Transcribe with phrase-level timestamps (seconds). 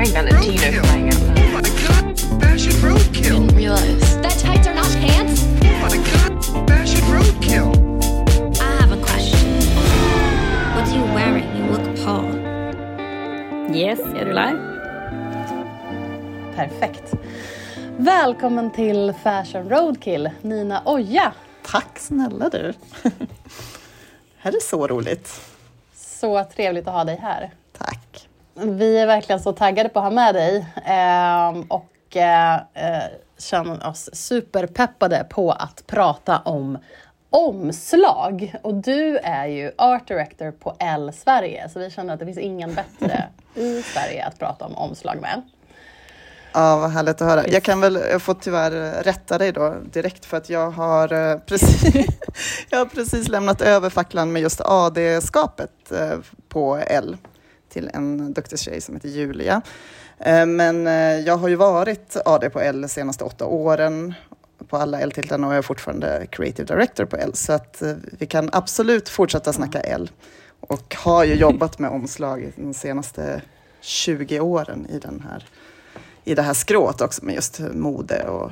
[0.00, 1.14] pregnant and Tina flying out.
[1.14, 2.18] Oh my god!
[2.40, 3.22] Fashion roadkill!
[3.22, 4.16] Didn't realize.
[4.22, 5.44] That tights are not pants?
[5.44, 6.68] Oh my god!
[6.68, 7.70] Fashion roadkill!
[8.62, 9.60] I have a question.
[10.74, 11.44] What are you wearing?
[11.56, 12.32] You look Paul.
[13.76, 14.60] Yes, är du live?
[16.56, 17.14] Perfekt.
[17.96, 21.32] Välkommen till Fashion Roadkill, Nina Oja.
[21.62, 22.72] Tack snälla du.
[24.38, 25.40] här är så roligt.
[25.94, 27.50] Så trevligt att ha dig här.
[28.62, 33.04] Vi är verkligen så taggade på att ha med dig eh, och eh, eh,
[33.38, 36.78] känner oss superpeppade på att prata om
[37.30, 38.54] omslag.
[38.62, 42.38] Och du är ju art director på L Sverige, så vi känner att det finns
[42.38, 45.42] ingen bättre i Sverige att prata om omslag med.
[46.52, 47.48] Ja, vad härligt att höra.
[47.48, 51.38] Jag kan väl, jag får tyvärr rätta dig då direkt för att jag har eh,
[51.46, 52.06] precis,
[52.70, 56.18] jag har precis lämnat över facklan med just AD-skapet eh,
[56.48, 57.16] på L
[57.70, 59.62] till en duktig tjej som heter Julia.
[60.18, 64.14] Eh, men eh, jag har ju varit AD på L de senaste åtta åren
[64.68, 68.26] på alla L-titlarna och jag är fortfarande creative director på L så att eh, vi
[68.26, 70.10] kan absolut fortsätta snacka L
[70.60, 73.42] och har ju jobbat med omslag de senaste
[73.80, 75.48] 20 åren i den här
[76.24, 78.50] i det här skrået också med just mode och,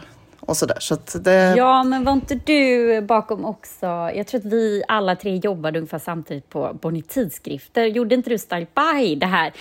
[0.48, 0.76] och sådär.
[0.80, 3.86] Så att det, Ja, men var inte du bakom också?
[3.86, 7.84] Jag tror att vi alla tre jobbade ungefär samtidigt på Bonnie Tidskrifter.
[7.84, 9.52] Gjorde inte du Style By, det här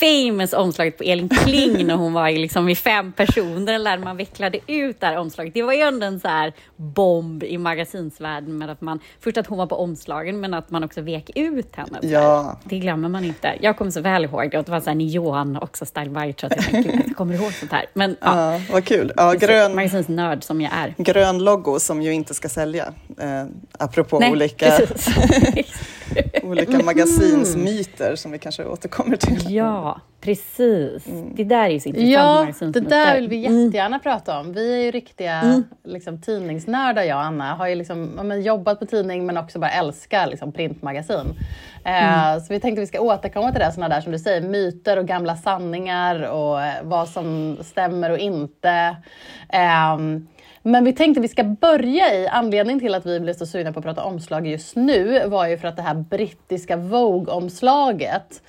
[0.00, 4.16] famous omslaget på Elin Kling när hon var i liksom i fem personer där man
[4.16, 5.54] vecklade ut det här omslaget.
[5.54, 9.46] Det var ju ändå en så här bomb i magasinsvärlden med att man, först att
[9.46, 11.98] hon var på omslagen men att man också vek ut henne.
[12.02, 12.08] så.
[12.08, 12.58] Ja.
[12.64, 13.54] Det glömmer man inte.
[13.60, 16.32] Jag kommer så väl ihåg det och det var så här neon också Style By,
[16.32, 17.86] tror jag att jag, tänkte, jag kommer ihåg sånt här.
[17.94, 19.12] Men ja, ja, vad kul.
[19.16, 19.74] Ja, grön,
[20.16, 20.94] magasinsnörd som jag är.
[20.98, 22.92] grön logo som ju inte ska sälja.
[23.18, 23.44] Eh,
[23.78, 24.72] apropå Nej, olika,
[26.42, 29.54] olika magasinsmyter som vi kanske återkommer till.
[29.54, 31.04] Ja, precis.
[31.34, 32.60] Det där är ju så intressant.
[32.60, 33.64] Ja, det där vill vi Mm.
[33.64, 34.52] jättegärna prata om.
[34.52, 37.54] Vi är ju riktiga liksom, tidningsnördar, jag och Anna.
[37.54, 41.26] Har ju liksom, ja, men, jobbat på tidning men också bara älskar liksom, printmagasin.
[41.84, 42.34] Mm.
[42.34, 44.40] Eh, så vi tänkte att vi ska återkomma till det, sådana där som du säger,
[44.40, 48.96] myter och gamla sanningar och eh, vad som stämmer och inte.
[49.48, 50.28] Ehm,
[50.62, 53.72] men vi tänkte att vi ska börja i, anledningen till att vi blev så sugna
[53.72, 58.42] på att prata omslag just nu var ju för att det här brittiska Vogue-omslaget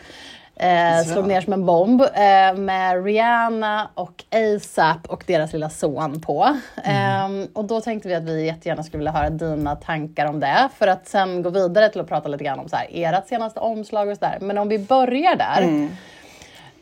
[0.56, 6.22] eh, slog ner som en bomb eh, med Rihanna och ASAP och deras lilla son
[6.22, 6.58] på.
[6.84, 10.70] Eh, och då tänkte vi att vi jättegärna skulle vilja höra dina tankar om det
[10.78, 13.60] för att sen gå vidare till att prata lite grann om så här, ert senaste
[13.60, 14.38] omslag och sådär.
[14.42, 15.90] Men om vi börjar där.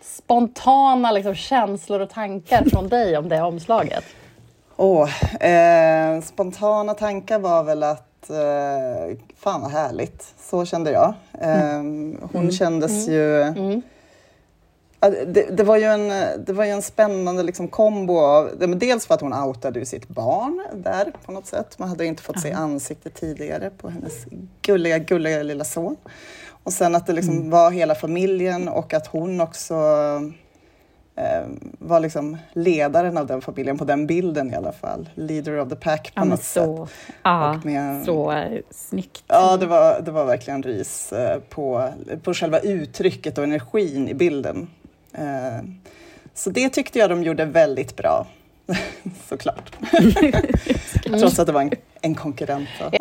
[0.02, 4.04] Spontana liksom, känslor och tankar från dig om det omslaget.
[4.78, 5.10] Åh,
[5.44, 10.34] eh, spontana tankar var väl att eh, fan vad härligt.
[10.50, 11.14] Så kände jag.
[11.42, 11.82] Eh,
[12.32, 13.22] hon kändes ju...
[15.04, 16.08] Ja, Det, det, var ju en,
[16.46, 20.66] det var ju en spännande liksom kombo av, dels för att hon outade sitt barn
[20.74, 21.80] där på något sätt.
[21.80, 24.26] Man hade inte fått se ansiktet tidigare på hennes
[24.62, 25.96] gulliga, gulliga lilla son.
[26.64, 29.76] Och sen att det liksom var hela familjen och att hon också
[31.80, 35.10] var liksom ledaren av den familjen på den bilden i alla fall.
[35.16, 36.64] Leader of the pack på Ja, något sätt.
[36.66, 36.88] så,
[37.24, 39.24] ja, Och med- så eh, snyggt.
[39.28, 41.90] Ja, det var, det var verkligen ris eh, på,
[42.24, 44.68] på själva uttrycket och energin i bilden.
[45.14, 45.66] Eh,
[46.34, 48.28] Så det tyckte jag de gjorde väldigt bra.
[49.30, 49.72] Såklart.
[51.20, 51.72] Trots att det var en,
[52.02, 52.70] en konkurrent.
[52.80, 52.98] då.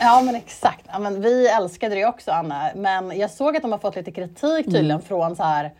[0.00, 0.84] Ja men exakt.
[0.92, 2.70] Ja, men vi älskade det också Anna.
[2.76, 5.70] Men jag såg att de har fått lite kritik tydligen från så här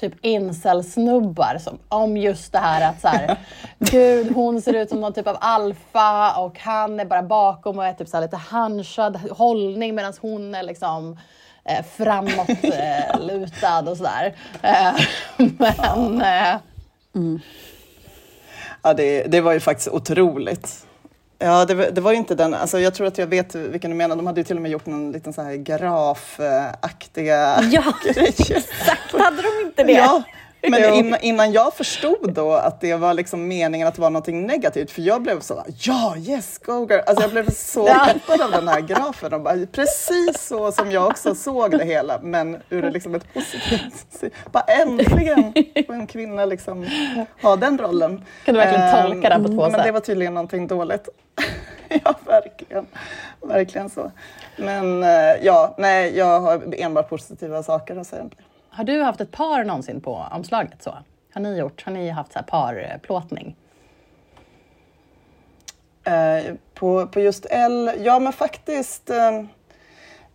[0.00, 3.36] typ incel-snubbar som, om just det här att så här,
[3.78, 7.84] gud hon ser ut som någon typ av alfa och han är bara bakom och
[7.84, 11.18] är typ så lite hunchad hållning medan hon är liksom
[11.64, 14.34] eh, framåt eh, och sådär.
[14.62, 14.94] Eh,
[15.58, 16.56] men eh,
[18.82, 20.86] Ja, det, det var ju faktiskt otroligt.
[21.44, 23.96] Ja, det, var- det var inte den, alltså jag tror att jag vet vilken du
[23.96, 24.16] menar.
[24.16, 28.28] De hade ju till och med gjort någon liten så här grafaktiga Ja, grejer.
[28.28, 29.12] exakt.
[29.18, 29.92] Hade de inte det?
[29.92, 30.22] Ja,
[30.70, 34.46] men innan, innan jag förstod då att det var liksom meningen att det var någonting
[34.46, 37.00] negativt, för jag blev så, ja, yes, go girl.
[37.06, 39.32] Alltså jag blev så peppad av den här grafen.
[39.32, 44.22] Och bara, precis så som jag också såg det hela, men ur liksom ett positivt...
[44.52, 45.52] Bara äntligen
[45.86, 46.86] får en kvinna liksom
[47.42, 48.24] ha den rollen.
[48.44, 49.84] Kan du verkligen Ehm, tolka det på två Men sätt?
[49.84, 51.08] det var tydligen någonting dåligt.
[52.04, 52.86] ja, verkligen.
[53.40, 54.10] Verkligen så.
[54.56, 55.08] Men eh,
[55.42, 58.36] ja, nej, jag har enbart positiva saker att säga om det.
[58.74, 60.82] Har du haft ett par någonsin på omslaget?
[60.82, 60.98] Så?
[61.34, 61.84] Har ni gjort?
[61.84, 63.56] Har ni haft så här parplåtning?
[66.04, 69.10] Eh, på, på just L, ja men faktiskt.
[69.10, 69.42] Eh,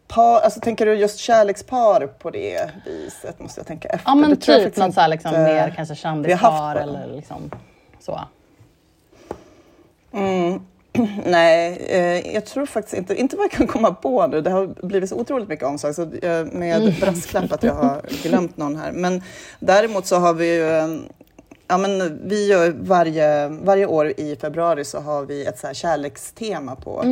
[0.07, 3.39] par, alltså tänker du just kärlekspar på det viset?
[3.39, 4.09] Måste jag tänka efter.
[4.09, 7.51] Ja men Det typ något så här liksom inte mer kanske kändispar eller liksom
[7.99, 8.19] så.
[10.11, 10.65] Mm.
[11.25, 14.41] Nej, eh, jag tror faktiskt inte, inte vad jag kan komma på nu.
[14.41, 18.57] Det har blivit så otroligt mycket omslag så eh, med brasklapp att jag har glömt
[18.57, 18.91] någon här.
[18.91, 19.23] Men
[19.59, 20.87] däremot så har vi ju, eh,
[21.67, 25.73] ja men vi gör varje, varje år i februari så har vi ett så här
[25.73, 27.03] kärlekstema på,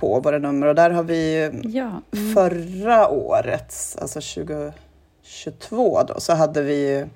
[0.00, 1.90] på våra nummer och där har vi Ja.
[2.34, 7.06] förra året, alltså 2022 då, så hade vi ju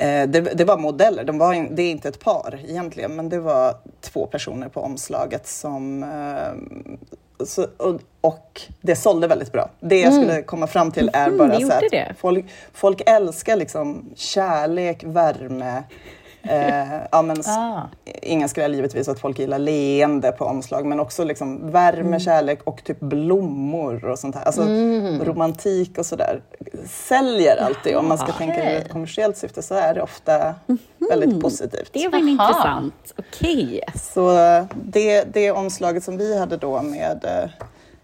[0.00, 3.28] Eh, det, det var modeller, de var in, det är inte ett par egentligen, men
[3.28, 6.02] det var två personer på omslaget som...
[6.02, 6.86] Eh,
[7.46, 9.70] så, och, och det sålde väldigt bra.
[9.80, 13.56] Det jag skulle komma fram till är Mhm, bara det så att folk, folk älskar
[13.56, 15.82] liksom kärlek, värme.
[16.42, 17.80] Eh, ja, men, Ah.
[18.22, 22.20] Ingen skräll givetvis att folk gillar leende på omslag, men också liksom värme, Mm.
[22.20, 24.44] kärlek och typ blommor och sånt här.
[24.44, 25.24] Alltså Mm.
[25.24, 26.40] romantik och sådär.
[26.86, 27.96] Säljer alltid.
[27.96, 30.54] Om man ska tänka ur ett kommersiellt syfte så är det ofta
[31.10, 31.90] väldigt positivt.
[31.92, 32.28] Det var Aha.
[32.28, 33.12] intressant.
[33.18, 33.80] Okej.
[34.12, 34.30] Så
[34.84, 37.50] det, det omslaget som vi hade då med eh,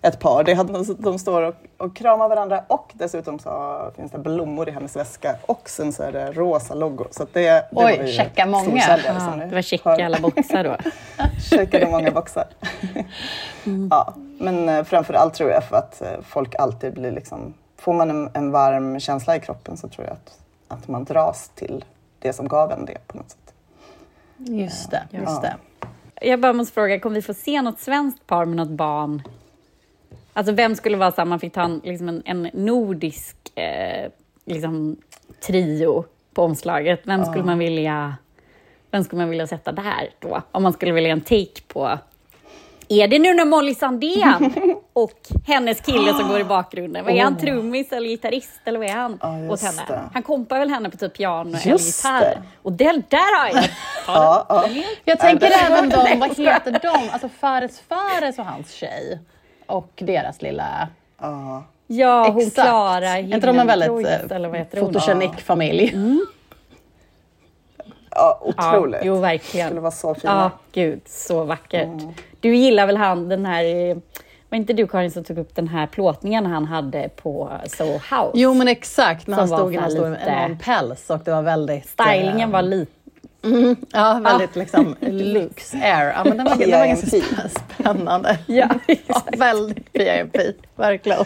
[0.07, 4.19] ett par, det hade, de står och, och kramar varandra och dessutom så finns det
[4.19, 7.05] blommor i hennes väska och sen så är det rosa logo.
[7.11, 8.69] Så att det, det Oj, var checka många.
[8.69, 10.03] ni det var checka hör.
[10.03, 10.77] alla boxar då.
[11.51, 12.47] checkade många boxar.
[13.91, 17.55] ja, men eh, framför allt tror jag för att eh, folk alltid blir liksom...
[17.77, 20.39] Får man en, en varm känsla i kroppen så tror jag att,
[20.69, 21.85] att man dras till
[22.19, 23.55] det som gav en det på något sätt.
[24.37, 25.57] Just det, just det.
[26.21, 29.23] Jag bara måste fråga, kommer vi få se något svenskt par med något barn?
[30.37, 34.11] Alltså vem skulle vara så här, man fick ta en, liksom en, en nordisk eh,
[34.47, 34.97] liksom,
[35.47, 36.05] trio
[36.35, 37.01] på omslaget.
[37.05, 38.17] Vem skulle man vilja
[38.91, 40.43] vem skulle man vilja sätta där då?
[40.53, 41.99] Om man skulle vilja en take på
[42.89, 44.53] är det nu när Molly Sandén
[44.93, 47.05] och hennes kille som går i bakgrunden?
[47.05, 49.83] Vad är han, trummis eller gitarrist eller vad är han Ja, åt henne?
[49.89, 50.01] det.
[50.15, 52.21] Han kompar väl henne på typ piano eller Just gitarr?
[52.21, 52.43] det.
[52.63, 53.65] Och den där har jag!
[54.07, 54.69] Ja, ja.
[55.05, 57.09] Jag tänker även de, vad heter de?
[57.13, 59.19] Alltså Fares Fares och hans tjej.
[59.67, 60.89] Och deras lilla...
[61.21, 61.65] ja.
[61.89, 62.69] Ja, hon Exakt.
[62.69, 64.07] Klara Är inte de en väldigt
[64.75, 65.93] eh, fotogenik familj?
[65.95, 66.17] ja,
[68.11, 69.01] Ja, otroligt.
[69.05, 69.67] jo, Det verkligen.
[69.69, 70.33] skulle vara så fina.
[70.33, 71.89] Ja, gud, så vackert.
[72.41, 73.65] Du gillar väl han, den här...
[73.91, 73.97] eh,
[74.49, 78.31] Var inte du Karin som tog upp den här plåtningen han hade på Soho House?
[78.35, 81.89] Jo men exakt, när han stod i någon lite- enorm päls och det var väldigt...
[81.89, 82.93] Stylingen eh, var lite...
[83.93, 86.13] Ja, väldigt liksom lyx air.
[86.17, 88.39] Ja, men den var, den var ganska spännande.
[88.47, 88.69] Ja,
[89.07, 90.37] Ja, väldigt PIMP,
[90.77, 91.25] verkligen.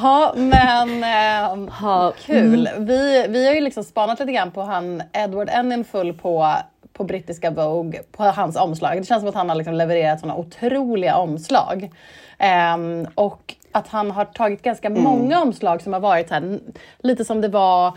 [0.00, 2.68] Ja, men ehm, Ja, kul.
[2.78, 6.54] Vi, vi har ju liksom spanat lite grann på han Edward Enninful på,
[6.92, 8.96] på brittiska Vogue, på hans omslag.
[8.96, 11.90] Det känns som att han har liksom levererat såna otroliga omslag.
[12.38, 16.60] Ehm, och att han har tagit ganska många omslag som har varit här,
[16.98, 17.92] lite som det var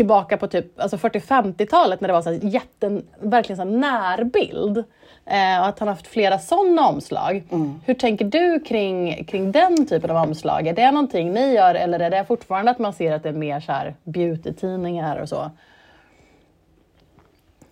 [0.00, 4.78] tillbaka på typ alltså 40-50-talet när det var så jätten, verkligen så närbild.
[5.26, 7.44] Eh, och att han haft flera sådana omslag.
[7.84, 10.66] Hur tänker du kring, kring den typen av omslag?
[10.66, 13.32] Är det någonting ni gör eller är det fortfarande att man ser att det är
[13.32, 15.50] mer så här beauty-tidningar och så?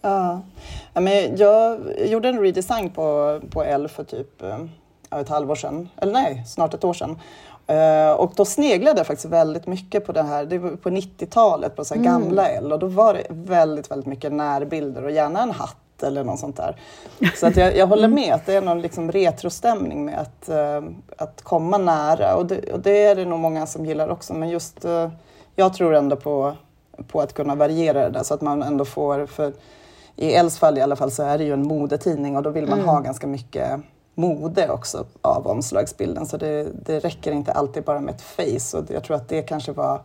[0.01, 0.43] Ja.
[0.95, 5.89] Ja, men jag gjorde en redesign på, på L för typ eh, ett halvår sedan.
[5.97, 7.19] Eller nej, snart ett år sedan.
[7.69, 10.45] Eh, och då sneglade jag faktiskt väldigt mycket på det här.
[10.45, 12.73] Det var på 90-talet, på så här gamla L.
[12.73, 16.57] Och då var det väldigt, väldigt mycket närbilder och gärna en hatt eller något sånt
[16.57, 16.77] där.
[17.37, 20.83] Så att jag, jag håller med att det är någon liksom retrostämning med att, eh,
[21.17, 22.37] att komma nära.
[22.37, 24.35] Och det, och det är det nog många som gillar också.
[24.35, 25.11] Men just eh,
[25.57, 26.55] jag tror ändå på,
[27.09, 29.53] på att kunna variera det där så att man ändå får, för
[30.17, 32.67] i Els fall i alla fall så är det ju en modetidning och då vill
[32.67, 33.81] man ha ganska mycket
[34.19, 36.27] mode också av omslagsbilden.
[36.27, 39.43] Så det, det räcker inte alltid bara med ett face och jag tror att det
[39.43, 40.01] kanske var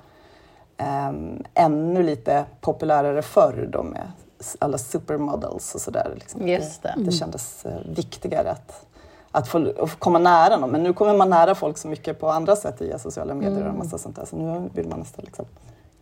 [0.77, 4.11] ehm, ännu lite populärare förr då med
[4.59, 6.11] alla supermodels och sådär.
[6.15, 6.47] Liksom.
[6.47, 6.93] Just det.
[6.97, 8.85] det kändes eh, viktigare att,
[9.31, 10.69] att, få, att få komma nära någon.
[10.69, 13.75] Men nu kommer man nära folk så mycket på andra sätt via sociala medier och
[13.75, 14.25] massa sånt där.
[14.25, 15.45] Så nu vill man nästan liksom,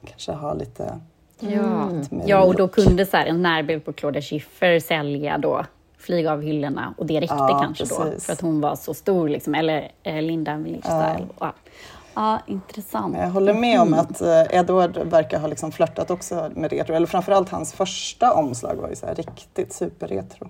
[0.05, 0.99] kanske ha lite
[1.43, 1.89] Ja.
[2.09, 5.65] mer ja, och då kunde så här, en närbild på Claudia Schiffer sälja då,
[6.01, 8.25] flyga av hyllorna och det räckte Ja, kanske då precis.
[8.25, 9.55] för att hon var så stor, liksom.
[9.55, 11.25] eller eh, Linda Lifestyle.
[11.39, 11.53] Ja.
[12.13, 13.17] ja, intressant.
[13.17, 16.95] Jag håller med om att eh, Edward verkar ha liksom flörtat också med retro.
[16.95, 20.49] Eller framförallt hans första omslag var ju så riktigt superretro.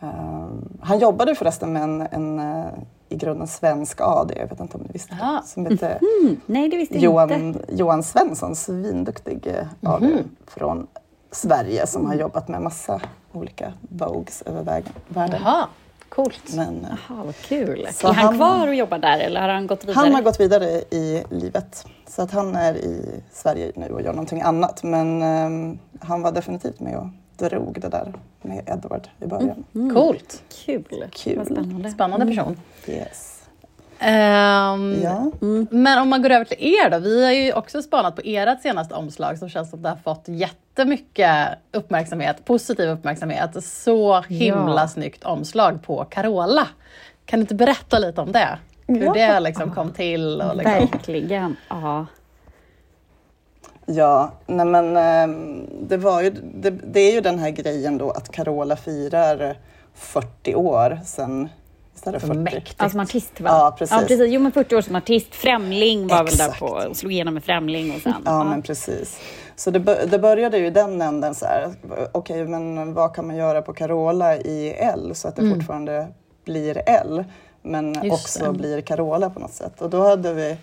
[0.00, 2.66] Um, han jobbade förresten med en, en eh,
[3.08, 5.40] i grunden svensk AD, jag vet inte om ni visste Aha.
[5.42, 7.38] det, som heter Mm, nej, det visste jag inte.
[7.38, 10.08] Johan, Johan Svensson, svinduktig eh, AD
[10.46, 10.86] från
[11.32, 13.00] Sverige som har jobbat med massa
[13.32, 15.40] olika Vogues över vägen, världen.
[15.44, 15.66] Jaha.
[16.08, 16.54] Coolt.
[16.54, 17.88] Men, eh, Jaha, vad kul.
[17.92, 19.94] Så är han, han- kvar och jobbar där eller har han gått vidare?
[19.94, 21.86] han har gått vidare i livet.
[22.08, 24.82] Så att han är i Sverige nu och gör någonting annat.
[24.82, 27.06] Men ehm, han var definitivt med och
[27.48, 29.64] drog det där med Edward i början.
[29.94, 30.42] Coolt.
[30.66, 31.04] Kul.
[31.12, 31.36] Kul.
[31.38, 31.90] Vad spännande.
[31.90, 32.56] Spännande person.
[32.86, 33.31] Yes.
[34.04, 35.30] Ehm, Ja.
[35.70, 36.98] Men om man går över till er då.
[36.98, 40.24] Vi har ju också spanat på ert senaste omslag som känns som det har fått
[40.28, 41.36] jättemycket
[41.72, 43.64] uppmärksamhet, positiv uppmärksamhet.
[43.64, 44.88] Så himla Ja.
[44.88, 46.68] snyggt omslag på Carola.
[47.24, 48.58] Kan du inte berätta lite om det?
[48.86, 49.12] Hur Ja.
[49.12, 50.40] det liksom kom till?
[50.40, 50.72] Och liksom.
[50.74, 51.56] Verkligen.
[51.68, 52.06] Ja.
[53.86, 58.10] Ja, nej men ehm, det, var ju, det, det är ju den här grejen då
[58.10, 59.56] att Carola firar
[59.94, 61.48] 40 år sedan.
[62.04, 62.34] Det Så 40?
[62.34, 62.76] mäktigt.
[62.78, 63.48] Ja, som artist va?
[63.50, 63.96] Ja, precis.
[64.00, 64.32] Ja, precis.
[64.32, 65.34] Jo, men 40 år som artist.
[65.34, 66.58] Främling var väl där Exakt.
[66.60, 68.14] på och slog igenom med Främling och sen...
[68.24, 69.20] Ja, men precis.
[69.56, 71.74] Så det, det började ju i den änden så här,
[72.12, 76.08] okej, men vad kan man göra på Carola i L så att det fortfarande
[76.44, 77.24] blir L,
[77.62, 78.58] men Just också det.
[78.58, 79.82] blir Carola på något sätt.
[79.82, 80.56] Och då hade vi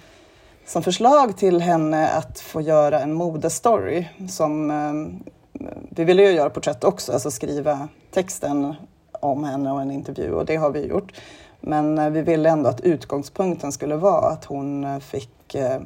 [0.65, 6.49] som förslag till henne att få göra en modestory som eh, vi ville ju göra
[6.49, 8.75] porträtt också, alltså skriva texten
[9.19, 11.13] om henne och en intervju och det har vi gjort.
[11.61, 15.81] Men eh, vi ville ändå att utgångspunkten skulle vara att hon eh, fick eh,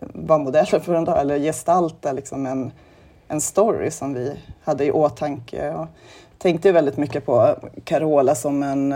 [0.00, 2.72] vara modell för en dag eller gestalta liksom en,
[3.28, 5.74] en story som vi hade i åtanke.
[5.74, 5.86] Och
[6.38, 8.92] tänkte väldigt mycket på Carola som en,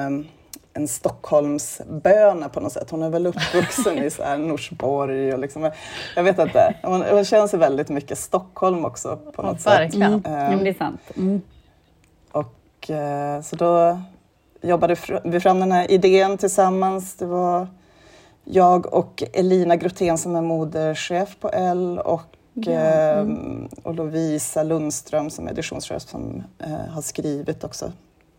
[0.72, 2.90] en Stockholmsböna på något sätt.
[2.90, 5.70] Hon är väl uppvuxen i så här Norsborg och liksom,
[6.16, 6.74] jag vet inte.
[6.82, 9.72] Hon, hon känns väldigt mycket Stockholm också på Ja, något sätt.
[9.72, 10.12] verkligen.
[10.12, 10.22] Mm.
[10.42, 11.00] Ja, men det är sant.
[11.16, 11.40] Mm.
[12.84, 14.00] Och eh, så då
[14.62, 17.14] jobbade vi fram den här idén tillsammans.
[17.14, 17.68] Det var
[18.44, 23.26] jag och Elina Grotén som är modechef på L och, eh,
[23.82, 27.92] och Lovisa Lundström som är editionschef som eh, har skrivit också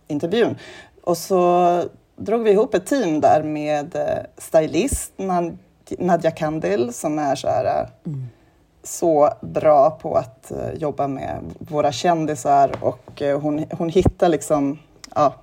[0.07, 0.55] intervjun.
[1.03, 1.83] Och så
[2.15, 3.97] drog vi ihop ett team där med
[4.37, 5.57] stylist Nad-
[5.99, 8.11] Nadja Kandil som är så här eh,
[8.85, 14.79] så bra på att eh, jobba med våra kändisar och eh, hon, hon hittar liksom,
[15.15, 15.33] ja,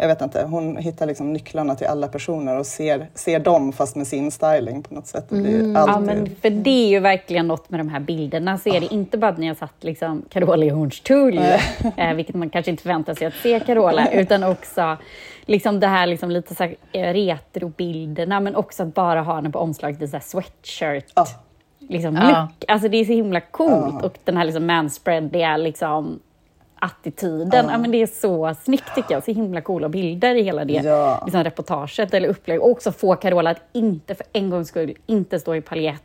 [0.00, 3.96] jag vet inte, hon hittar liksom nycklarna till alla personer och ser, ser dem fast
[3.96, 5.24] med sin styling på något sätt.
[5.28, 8.58] Det blir Ja, alltid, men för det är ju verkligen något med de här bilderna.
[8.58, 11.38] Så är det inte bara att ni har satt liksom Carola i Hornstull,
[11.96, 14.96] eh, vilket man kanske inte förväntar sig att se Carola, utan också
[15.46, 19.50] liksom det här liksom lite så här, eh, retrobilderna, men också att bara ha henne
[19.50, 21.12] på omslaget i så sweatshirt.
[21.14, 21.26] Ja.
[21.88, 22.28] Liksom, Ja.
[22.28, 22.64] look.
[22.70, 26.18] Alltså det är så himla coolt och den här liksom manspreadiga liksom,
[26.78, 27.66] attityden.
[27.70, 27.78] Ja.
[27.78, 29.24] men det är så snyggt tycker jag.
[29.24, 31.22] Så himla coola bilder i hela det Ja.
[31.24, 32.60] liksom, reportaget eller upplägg.
[32.62, 36.02] Och också få Carola att inte för en gångs skull inte stå i paljett,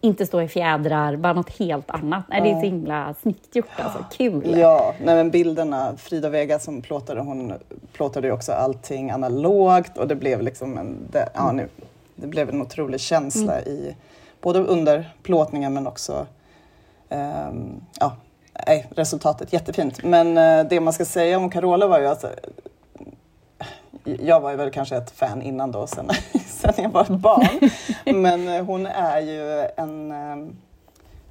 [0.00, 2.24] inte stå i fjädrar, bara något helt annat.
[2.28, 4.04] Nej, det är så himla snyggt gjort alltså.
[4.16, 4.58] Kul!
[4.58, 7.52] Ja, nej men bilderna, Frida Vega som plåtade, hon
[7.92, 11.68] plåtade ju också allting analogt och det blev liksom en, det, ja, nu,
[12.14, 13.96] det blev en otrolig känsla i
[14.40, 16.26] både under plåtningen men också
[17.08, 18.16] ehm, ja,
[18.66, 20.02] nej, resultatet jättefint.
[20.04, 22.30] Men eh, det man ska säga om Carola var ju att eh,
[24.04, 26.10] jag var ju väl kanske ett fan innan då, sen,
[26.46, 27.70] sen jag var ett barn.
[28.04, 30.48] Men eh, hon är ju en eh,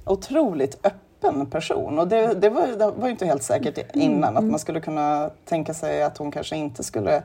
[0.04, 1.98] otroligt öppen person.
[1.98, 5.30] Och det, det, var, det var ju inte helt säkert innan att man skulle kunna
[5.44, 7.22] tänka sig att hon kanske inte skulle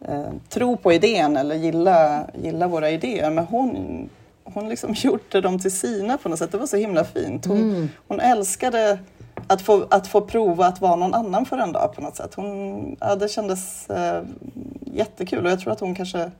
[0.00, 3.30] eh, tro på idén eller gilla, gilla våra idéer.
[3.30, 4.08] Men hon,
[4.44, 6.52] hon liksom gjorde dem till sina på något sätt.
[6.52, 7.46] Det var så himla fint.
[7.46, 8.98] Hon, hon älskade
[9.46, 12.34] att få, att få prova att vara någon annan för en dag på något sätt.
[12.34, 14.22] Hon, ja, det kändes eh,
[14.80, 16.30] jättekul och jag tror att hon kanske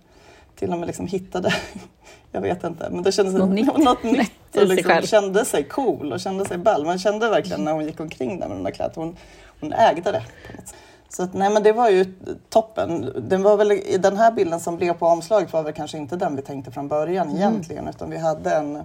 [0.56, 1.54] till och med liksom hittade,
[2.32, 3.66] jag vet inte, men det kändes Något nytt.
[3.78, 6.84] något nytt och liksom kände sig cool och kände sig ball.
[6.87, 9.16] Man kände verkligen när hon gick omkring där med de där kläderna, hon,
[9.61, 10.23] hon ägde det.
[10.46, 10.76] På något sätt.
[11.16, 12.14] Så att, nej men det var ju
[12.49, 13.12] toppen.
[13.28, 16.16] Den, var väl, i den här bilden som blev på omslaget var väl kanske inte
[16.16, 17.37] den vi tänkte från början Mm.
[17.37, 18.83] egentligen utan vi hade en,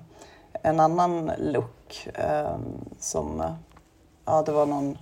[0.62, 2.62] en annan look ehm,
[3.00, 3.44] som,
[4.26, 4.98] ja det var någon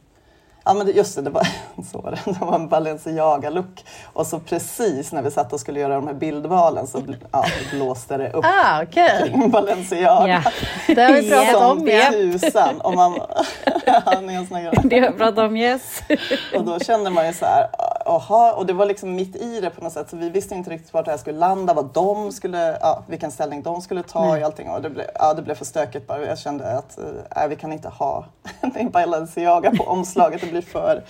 [0.67, 1.47] Ja men just det, det var,
[1.91, 2.45] så det.
[2.45, 3.85] var en Balenciaga-look.
[4.13, 8.17] Och så precis när vi satt och skulle göra de här bildvalen så ja, blåste
[8.17, 9.23] det upp Ah, okej.
[9.29, 10.41] kring Balenciaga.
[10.45, 10.51] Ja.
[10.95, 11.87] Det har vi pratat Som om.
[11.87, 12.11] Ja.
[12.11, 12.81] tusan.
[12.81, 13.13] Och, man,
[13.85, 16.03] ja, ni har Det har jag pratat om, yes.
[16.55, 17.67] och då kände man ju så här,
[18.07, 20.09] aha, och det var liksom mitt i det på något sätt.
[20.09, 23.31] Så vi visste inte riktigt vart det här skulle landa, vad de skulle, ja, vilken
[23.31, 24.69] ställning de skulle ta i allting.
[24.69, 26.25] Och det, blev, ja, det blev för stökigt bara.
[26.25, 26.99] Jag kände att
[27.35, 28.25] äh, vi kan inte ha
[28.75, 30.41] en Balenciaga på omslaget.
[30.41, 31.03] Det blir för,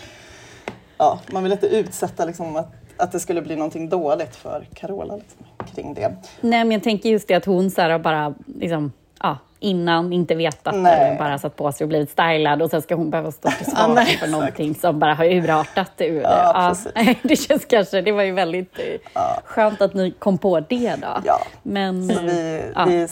[0.98, 5.16] ja, man vill inte utsätta liksom att, att det skulle bli någonting dåligt för Carola
[5.16, 6.16] liksom, kring det.
[6.42, 8.92] Nej, men jag tänker just det att hon så här bara liksom
[9.24, 10.94] ja, innan inte vetat Nej.
[11.08, 13.68] eller bara satt på sig och blivit stylad och sen ska hon behöva stå till
[13.68, 17.18] Ja, svars nej, för någonting som bara har urartat ur Ja, precis.
[17.24, 21.22] Det känns kanske, det var ju väldigt eh, skönt att ni kom på det då.
[21.26, 21.40] Ja.
[21.64, 22.86] Men, Så vi, ja.
[22.86, 23.08] vi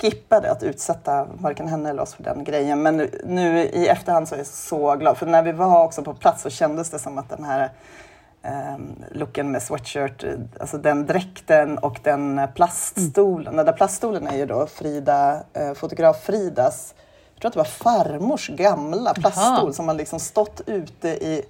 [0.00, 2.82] skippade att utsätta varken henne eller oss för den grejen.
[2.82, 5.18] Men nu, nu i efterhand så är jag så glad.
[5.18, 7.70] För när vi var också på plats så kändes det som att den här
[8.42, 10.24] um, looken med sweatshirt,
[10.60, 13.56] alltså den dräkten och den plaststolen.
[13.56, 16.94] Den där plaststolen är ju då Frida, eh, fotograf Fridas,
[17.34, 19.72] jag tror att det var farmors gamla plaststol Jaha.
[19.72, 21.42] som har liksom stått ute i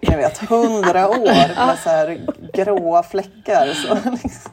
[0.00, 3.66] ni vet, hundra år med så här gråa fläckar.
[3.66, 4.52] Så liksom.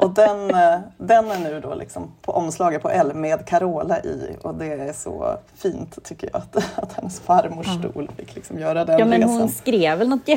[0.00, 4.36] Och den, eh, den är nu då liksom på omslaget på L med Carola i
[4.42, 8.84] och det är så fint tycker jag att, att hennes farmors stol fick liksom göra
[8.84, 9.36] den Ja, men resan.
[9.38, 10.28] hon skrev väl något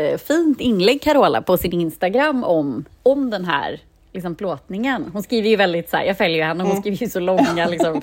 [0.00, 3.80] jättefint inlägg, Carola, på sin Instagram om, om den här
[4.12, 5.10] liksom, plåtningen.
[5.12, 6.72] Hon skriver ju väldigt så här, jag följer ju henne, Mm.
[6.72, 7.94] hon skriver ju så långa, liksom,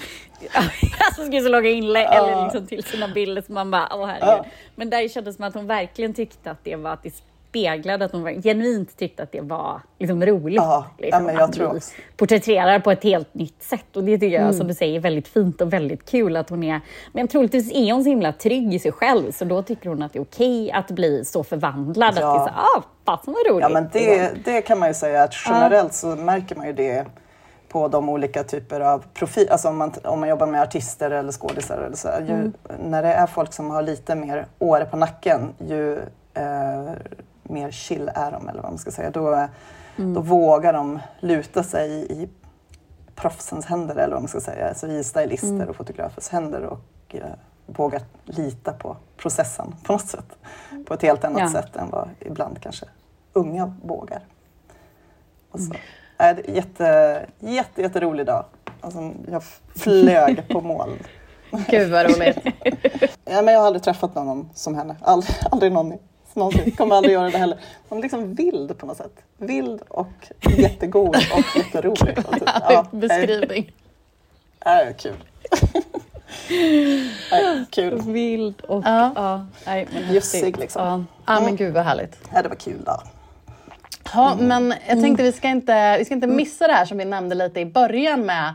[1.00, 4.45] alltså, skriver så långa inlägg eller liksom, till sina bilder som man bara, åh herregud.
[4.75, 7.12] Men där kändes det som att hon verkligen tyckte att det var, att det
[7.53, 10.55] speglade, att hon var, genuint tyckte att det var liksom, roligt.
[10.55, 11.91] Ja, liksom, ja, jag tror också.
[12.17, 13.95] porträtterar på ett helt nytt sätt.
[13.98, 14.45] Och det tycker Mm.
[14.45, 16.81] jag, som du säger, är väldigt fint och väldigt kul att hon är...
[17.12, 20.13] Men troligtvis är hon så himla trygg i sig själv, så då tycker hon att
[20.13, 22.17] det är okej att bli så förvandlad.
[22.19, 22.31] Ja.
[22.31, 23.62] Att det är så, ah, fasen vad roligt.
[23.62, 27.05] Ja men det, det kan man ju säga att generellt så märker man ju det
[27.69, 31.31] på de olika typer av profiler, alltså om man, om man jobbar med artister eller
[31.31, 32.07] skådisar eller så.
[32.27, 32.53] Ju, Mm.
[32.79, 35.93] När det är folk som har lite mer år på nacken, ju
[36.33, 36.91] eh,
[37.43, 39.09] mer chill är de eller vad man ska säga.
[39.12, 39.47] Då,
[39.97, 40.13] Mm.
[40.13, 42.29] då vågar de luta sig i
[43.15, 45.69] proffsens händer eller vad man ska säga, alltså i stylister Mm.
[45.69, 46.79] och fotografers händer och
[47.15, 47.21] eh,
[47.65, 50.38] vågar lita på processen på något sätt.
[50.85, 51.50] På ett helt annat Ja.
[51.62, 52.85] sätt än vad ibland kanske
[53.33, 54.21] unga vågar.
[55.51, 55.65] Och så.
[55.73, 55.77] Mm.
[56.17, 58.45] Äh, det är jätte, jätte, jätterolig dag.
[58.81, 59.43] Alltså, jag
[59.75, 60.97] flög på moln.
[61.69, 62.38] Gud vad roligt.
[63.25, 64.95] Ja, men jag har aldrig träffat någon som henne.
[65.01, 65.93] Aldrig, aldrig någon
[66.36, 66.72] någonsin.
[66.72, 67.58] Kommer aldrig göra det heller.
[67.89, 69.13] Hon är liksom vild på något sätt.
[69.38, 70.08] Vild och
[70.58, 72.17] jättegod och jätterolig.
[72.26, 73.72] Och typ, ja, Beskrivning.
[74.60, 75.15] är, är kul.
[77.32, 78.02] är, kul.
[78.02, 78.84] Vild och...
[78.86, 79.12] Ja.
[79.15, 79.46] Ja.
[79.65, 80.58] nej, men häftigt.
[80.60, 81.08] liksom.
[81.26, 81.34] Ja.
[81.34, 82.17] Ja men gud vad härligt.
[82.34, 83.02] Ja, det var kul dag.
[84.13, 87.06] Ja, men jag tänkte vi ska, inte, vi ska inte missa det här som vi
[87.06, 88.54] nämnde lite i början med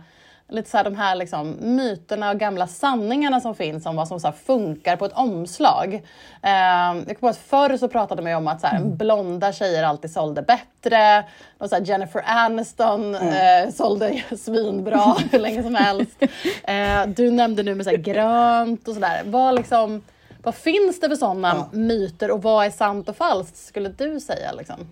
[0.49, 4.21] lite så här, de här liksom, myterna och gamla sanningarna som finns om vad som
[4.21, 5.95] så funkar på ett omslag.
[6.43, 9.53] Eh, jag kom på att förr så pratade man ju om att så här, blonda
[9.53, 11.25] tjejer alltid sålde bättre.
[11.59, 16.23] Och så här, Jennifer Aniston eh, sålde svinbra hur länge som helst.
[16.65, 19.23] Eh, du nämnde nu med så här, grönt och sådär.
[19.25, 20.03] Vad, liksom,
[20.43, 24.53] vad finns det för sådana myter och vad är sant och falskt skulle du säga?
[24.53, 24.87] Liksom?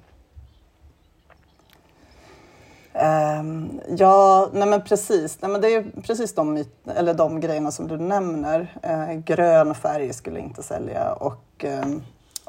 [2.98, 5.38] Ehm, ja, nej men precis.
[5.42, 6.64] Nej men det är precis de,
[6.96, 8.76] eller de grejerna som du nämner.
[8.82, 12.02] Eh, grön färg skulle inte sälja och, ehm,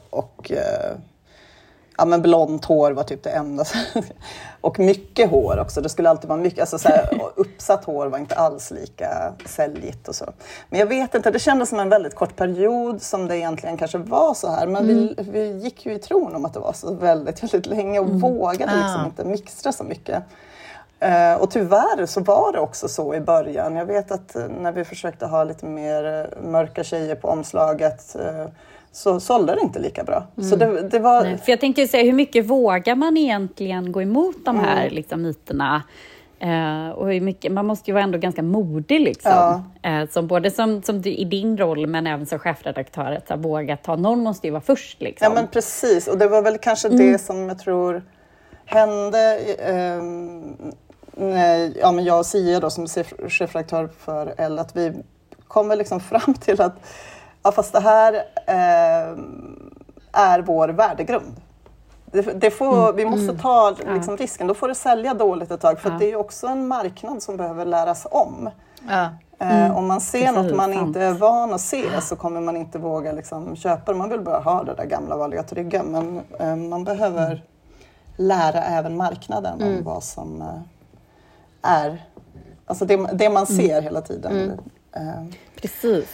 [0.10, 0.98] och eh,
[1.98, 3.64] ja, men blont hår var typ det enda.
[4.62, 5.82] och mycket hår också.
[5.82, 6.60] Det skulle alltid vara mycket.
[6.60, 10.26] Alltså så här, uppsatt hår var inte alls lika säljigt och så.
[10.70, 13.98] Men jag vet inte, det kändes som en väldigt kort period som det egentligen kanske
[13.98, 14.68] var så här.
[14.68, 18.00] Men vi, vi gick ju i tron om att det var så väldigt, väldigt länge
[18.00, 19.06] och vågade liksom Ah.
[19.06, 20.24] inte mixtra så mycket.
[21.00, 23.76] Eh, och tyvärr så var det också så i början.
[23.76, 28.16] Jag vet att eh, när vi försökte ha lite mer eh, mörka tjejer på omslaget
[28.16, 28.46] eh,
[28.98, 30.28] så sålde det inte lika bra.
[30.50, 31.24] Så det, det var...
[31.24, 34.82] Nej, För jag tänkte ju säga, hur mycket vågar man egentligen gå emot de här
[34.82, 34.94] Mm.
[34.94, 35.84] liksom, myterna?
[36.40, 39.32] Eh, och hur mycket, man måste ju vara ändå ganska modig, liksom.
[39.32, 39.64] Ja.
[39.90, 43.22] Eh, som både som, som du, i din roll, men även som chefredaktör.
[43.28, 45.02] Att våga ta, någon måste ju vara först.
[45.02, 45.26] Liksom.
[45.26, 48.04] Ja men precis, och det var väl kanske det som jag tror
[48.66, 50.04] hände eh,
[51.26, 52.88] när ja, men jag och Sia då, som
[53.30, 54.94] chefredaktör för L, att vi
[55.48, 56.76] kom väl liksom fram till att
[57.44, 58.14] ja, fast det här
[58.48, 59.18] eh,
[60.12, 61.36] är vår värdegrund.
[62.12, 65.80] Det, det får, Vi måste ta liksom, risken, då får det sälja dåligt ett tag
[65.80, 68.50] för att det är ju också en marknad som behöver läras om.
[68.88, 69.10] Ja.
[69.40, 70.88] Eh, om man ser Precis, något man sant.
[70.88, 73.98] inte är van att se så kommer man inte våga liksom, köpa det.
[73.98, 77.44] Man vill bara ha det där gamla vanliga trygga men eh, man behöver
[78.16, 80.62] lära även marknaden om vad som eh,
[81.62, 82.04] är
[82.66, 84.60] Alltså det, det man ser hela tiden.
[85.62, 86.08] Precis.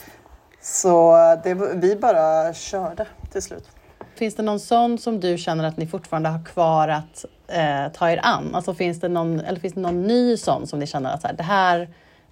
[0.64, 3.70] Så det, vi bara körde till slut.
[4.16, 8.10] Finns det någon sån som du känner att ni fortfarande har kvar att eh, ta
[8.10, 8.56] er an?
[8.56, 11.28] Alltså finns det någon, eller finns det någon ny sån som ni känner att så
[11.28, 11.90] här, det här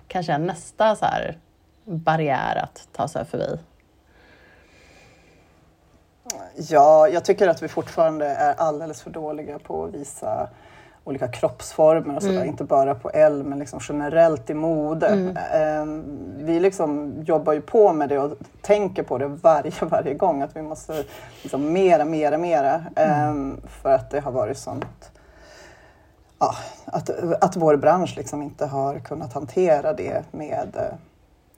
[0.08, 1.38] kanske är nästa så här,
[1.86, 3.60] barriär att ta sig förbi?
[6.56, 10.50] Ja, jag tycker att vi fortfarande är alldeles för dåliga på att visa
[11.04, 12.44] olika kroppsformer och sådär.
[12.44, 15.08] Inte bara på L men liksom generellt i mode.
[15.54, 15.86] Eh,
[16.38, 20.56] vi liksom jobbar ju på med det och tänker på det varje, varje gång att
[20.56, 21.04] vi måste
[21.42, 22.76] liksom mera, mera, mera.
[22.96, 23.36] Eh,
[23.68, 25.12] för att det har varit sånt
[26.42, 27.10] ja, att,
[27.44, 30.98] att vår bransch liksom inte har kunnat hantera det med,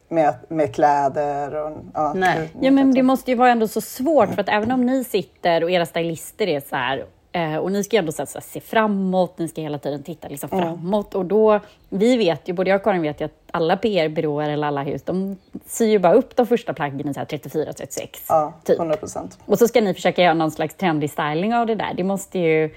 [0.09, 1.55] med, med kläder.
[1.55, 2.49] Och, ja, Nej.
[2.61, 5.63] Ja, men det måste ju vara ändå så svårt, för att även om ni sitter
[5.63, 9.47] och era stylister är så här, eh, och ni ska ändå så se framåt, ni
[9.47, 11.15] ska hela tiden titta liksom framåt.
[11.15, 14.67] Och då, vi vet ju, både jag och Karin vet ju att alla PR-byråer eller
[14.67, 18.07] alla hus, de syr ju bara upp de första plaggen i så här 34-36.
[18.29, 18.79] Ja, typ.
[18.79, 19.39] 100 procent.
[19.45, 21.93] Och så ska ni försöka göra någon slags trendig styling av det där.
[21.93, 22.69] Det måste ju...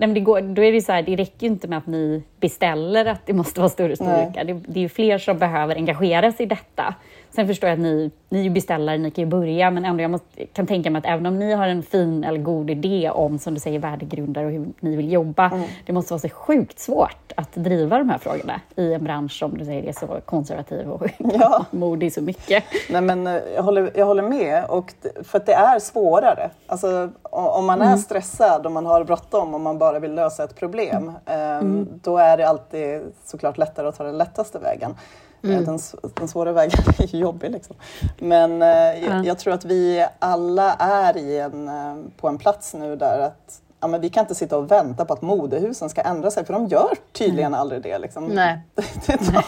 [0.00, 1.86] Nej, men det, går, då är det, så här, det räcker ju inte med att
[1.86, 4.44] ni beställer att det måste vara större storlekar.
[4.44, 6.94] Det, det är ju fler som behöver engagera sig i detta.
[7.30, 10.10] Sen förstår jag att ni, ni är beställare, ni kan ju börja, men ändå jag
[10.10, 13.38] måste, kan tänka mig att även om ni har en fin eller god idé om,
[13.38, 15.50] som du säger, värdegrunder och hur ni vill jobba,
[15.86, 19.58] det måste vara så sjukt svårt att driva de här frågorna i en bransch som
[19.58, 21.64] du säger är så konservativ och Ja.
[21.70, 22.64] modig så mycket.
[22.90, 24.92] Nej, men eh, jag, håller, jag håller med, och
[25.24, 26.50] för att det är svårare.
[26.66, 30.56] Alltså, om man är stressad och man har bråttom och man bara vill lösa ett
[30.56, 34.96] problem, ehm, då är det alltid såklart lättare att ta den lättaste vägen.
[35.42, 37.50] Eh, Den, s- den svåra vägen är jobbig.
[37.50, 37.76] Liksom.
[38.18, 38.68] Men eh,
[39.08, 43.18] jag, jag tror att vi alla är i en, eh, på en plats nu där
[43.18, 46.44] att ja, men vi kan inte sitta och vänta på att modehusen ska ändra sig,
[46.44, 47.98] för de gör tydligen aldrig det.
[47.98, 48.26] Liksom.
[48.26, 48.60] Nej.
[49.06, 49.44] det, tar,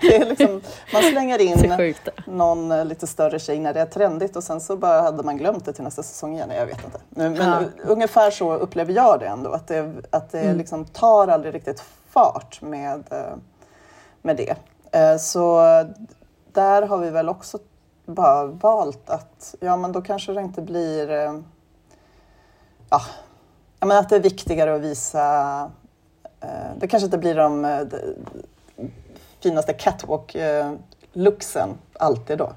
[0.00, 0.60] det är liksom,
[0.92, 1.74] man slänger in
[2.26, 5.36] någon eh, lite större tjej när det är trendigt och sen så bara hade man
[5.36, 6.50] glömt det till nästa säsong igen.
[6.50, 6.98] Jag vet inte.
[7.10, 9.50] Men, men ungefär så upplever jag det ändå.
[9.50, 13.36] Att det, att det liksom tar aldrig riktigt fart med, eh,
[14.22, 14.54] med det.
[14.92, 15.60] Eh, Så
[16.52, 17.58] där har vi väl också
[18.06, 21.10] bara valt att ja men då kanske det inte blir
[22.90, 23.02] ja,
[23.80, 25.70] ja, men att det är viktigare att visa
[26.40, 27.96] eh, det kanske inte blir de, eh, de
[29.40, 32.52] finaste catwalk-looksen alltid då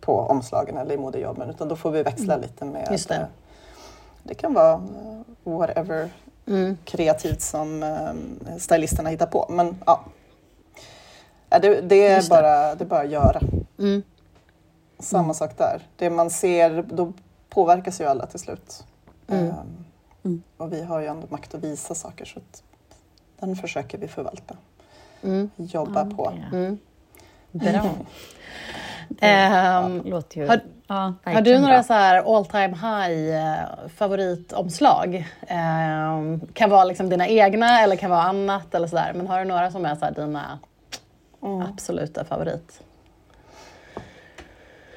[0.00, 3.14] på omslagen eller i modejobben utan då får vi växla lite med Just det.
[3.14, 3.26] eh,
[4.22, 4.82] det kan vara
[5.44, 6.10] whatever
[6.84, 7.84] kreativt som
[8.58, 9.46] stylisterna hittar på.
[9.50, 10.04] Men ja,
[11.48, 13.40] det, det, är bara, det är bara att göra.
[13.78, 14.02] Mm.
[14.98, 15.82] Samma sak där.
[15.96, 17.12] Det man ser, då
[17.48, 18.84] påverkas ju alla till slut.
[19.28, 19.54] Mm.
[20.24, 22.62] Ehm, Och vi har ju ändå makt att visa saker så att
[23.40, 24.56] den försöker vi förvalta.
[25.22, 25.50] Mm.
[25.56, 26.32] Jobba på.
[26.52, 26.78] Mm.
[27.52, 27.90] Bra.
[29.20, 30.46] Ehm, Låter ju...
[30.48, 31.82] Har- ja, har du några bra.
[31.82, 35.28] så här all time high eh, favoritomslag?
[35.46, 39.12] Ehm, kan vara liksom dina egna eller kan vara annat eller sådär.
[39.14, 40.58] Men har du några som är så här dina
[41.72, 42.82] absoluta favorit?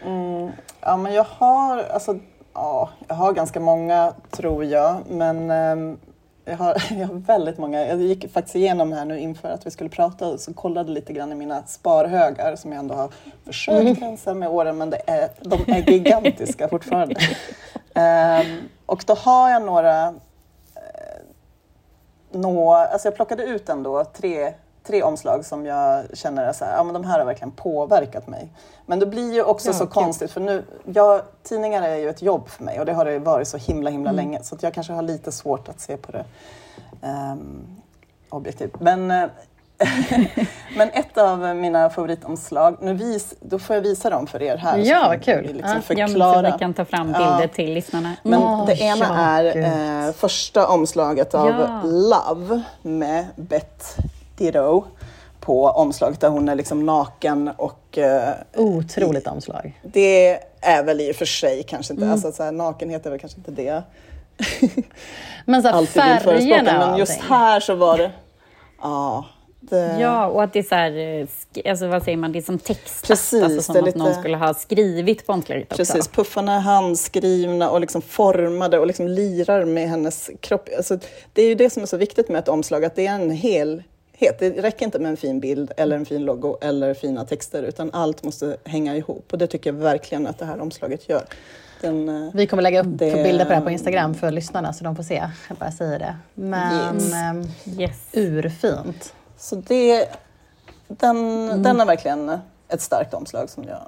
[0.01, 2.19] Mm, ja, men jag har, alltså,
[2.57, 5.97] ja, jag har ganska många tror jag, men ehm,
[6.45, 7.85] jag, har, jag har väldigt många.
[7.85, 11.13] Jag gick faktiskt igenom här nu inför att vi skulle prata och så kollade lite
[11.13, 13.09] grann i mina sparhögar som jag ändå har
[13.45, 17.15] försökt rensa med åren, men det är, de är gigantiska fortfarande.
[17.93, 20.13] Ehm, och då har jag några
[22.31, 24.53] nå, alltså jag plockade ut ändå tre,
[24.87, 28.27] tre omslag som jag känner är så här, ja men de här har verkligen påverkat
[28.27, 28.49] mig.
[28.85, 32.49] Men det blir ju också så konstigt för nu, jag, tidningar är ju ett jobb
[32.49, 34.93] för mig och det har det varit så himla himla länge så att jag kanske
[34.93, 36.25] har lite svårt att se på det
[37.07, 37.67] um,
[38.29, 38.79] objektivt.
[38.79, 39.23] Men, eh,
[40.77, 44.77] men ett av mina favoritomslag, nu vis, då får jag visa dem för er här.
[44.77, 45.45] Ja, vad kul.
[45.45, 46.51] Ja, Liksom ja, förklara.
[46.51, 47.17] vi kan ta fram Ja.
[47.17, 48.13] bilder till lyssnarna.
[48.23, 51.81] Men Åh, det ena ja, är eh, första omslaget av Ja.
[51.83, 53.99] Love med Beth
[54.37, 54.83] Ditto
[55.39, 59.79] på omslaget där hon är liksom naken och eh, Otroligt omslag.
[59.83, 62.03] det är väl i och för sig kanske Mm.
[62.03, 63.83] inte, alltså så här, nakenhet är väl kanske inte det
[65.45, 67.27] Men så här, alltid vill förespråka, men just allting.
[67.29, 68.11] här så var det,
[68.81, 69.25] ja.
[69.59, 71.19] Det, Ja, och att det är så här,
[71.61, 74.13] eh, alltså vad säger man, det är som textat, Precis, alltså som att lite- någon
[74.13, 75.77] skulle ha skrivit på omslaget också.
[75.77, 80.69] Precis, puffarna är handskrivna och liksom formade och liksom lirar med hennes kropp.
[80.77, 80.97] Alltså,
[81.33, 83.31] det är ju det som är så viktigt med ett omslag, att det är en
[84.19, 84.39] helhet.
[84.39, 87.89] Det räcker inte med en fin bild eller en fin logo eller fina texter, utan
[87.93, 89.25] allt måste hänga ihop.
[89.31, 91.25] Och det tycker jag verkligen att det här omslaget gör.
[91.81, 94.73] Den, eh, Vi kommer lägga upp Det- bilder på det här på Instagram för lyssnarna
[94.73, 95.23] så de får se.
[95.49, 96.15] Jag bara säger det.
[96.33, 97.13] Men Yes.
[97.13, 97.43] ehm,
[97.79, 97.97] Yes.
[98.13, 99.13] urfint.
[99.37, 100.07] så det,
[100.87, 103.79] den, den är verkligen ett starkt omslag som jag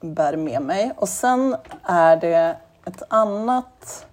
[0.00, 0.92] bär med mig.
[0.96, 4.06] Och sen är det ett annat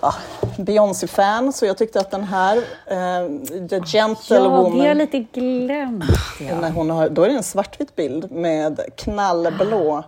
[0.00, 0.14] ja,
[0.58, 2.56] Beyoncé-fan, så jag tyckte att den här,
[2.86, 3.28] eh,
[3.68, 6.04] The Gentle Ja, Woman, det har jag lite glömt.
[6.60, 10.02] när hon har, då är det en svartvit bild med knallblå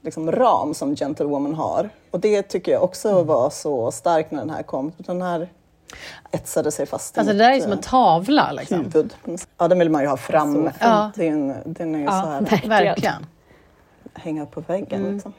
[0.00, 1.90] liksom, ram som Gentle Woman har.
[2.10, 4.92] Och det tycker jag också var så starkt när den här kom.
[4.96, 5.48] Den här
[6.30, 8.78] etsade sig fast Alltså det där är som eh, en tavla liksom.
[8.78, 9.14] huvud.
[9.58, 10.72] Ja, den vill man ju ha framme.
[10.80, 11.10] Ja.
[11.14, 13.26] Den, den är ju så här, verkligen.
[14.14, 15.12] Hänga på väggen.
[15.12, 15.32] Liksom.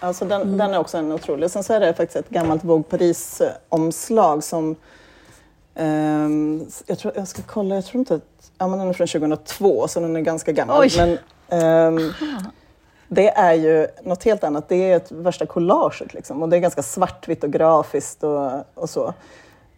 [0.00, 1.50] Alltså den, den är också en otrolig.
[1.50, 4.76] Sen så är det faktiskt ett gammalt Vogue Paris-omslag som
[5.74, 8.50] ehm, jag, tror, jag ska kolla, jag tror inte att...
[8.58, 10.80] Ja, men den är från 2002 så den är ganska gammal.
[10.80, 10.90] Oj.
[10.96, 11.18] Men,
[11.60, 12.12] ehm,
[13.08, 14.68] det är ju något helt annat.
[14.68, 16.42] Det är ett värsta collaget liksom.
[16.42, 19.14] Och det är ganska svartvitt och grafiskt och, och så.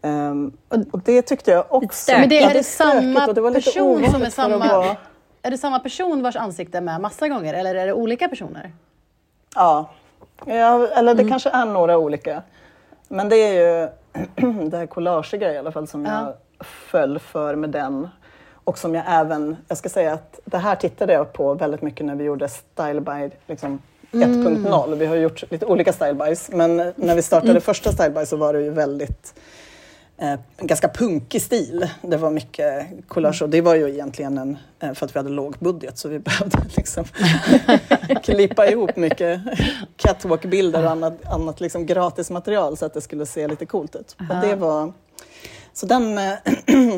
[0.03, 0.53] Ehm,
[0.93, 2.13] och det tyckte jag också.
[2.13, 4.97] Men det är Ja, det stökigt samma och det var lite person som är samma-
[5.43, 8.73] Är det samma person vars ansikte är med massa gånger eller är det olika personer?
[9.55, 9.91] Ja,
[10.47, 11.17] ja eller Mm.
[11.25, 12.43] det kanske är några olika.
[13.09, 13.89] Men det är ju
[14.71, 16.13] det här collagiga i alla fall som Ja.
[16.59, 18.09] jag föll för med den.
[18.65, 22.07] Och som jag även, jag ska säga att det här tittade jag på väldigt mycket
[22.07, 23.79] när vi gjorde Style by liksom
[24.13, 24.45] Mm.
[24.47, 24.95] 1.0.
[24.95, 27.63] Vi har gjort lite olika Style bys, men när vi startade Mm.
[27.63, 29.35] första Style by så var det ju väldigt
[30.21, 31.89] eh, ganska punkig stil.
[32.03, 35.31] Det var mycket collage och det var ju egentligen en, eh, för att vi hade
[35.31, 37.05] låg budget så vi behövde liksom
[38.23, 39.41] klippa ihop mycket
[39.97, 44.17] catwalk-bilder och annat, annat liksom gratismaterial så att det skulle se lite coolt ut.
[44.19, 44.93] Och det var,
[45.73, 46.33] så den eh,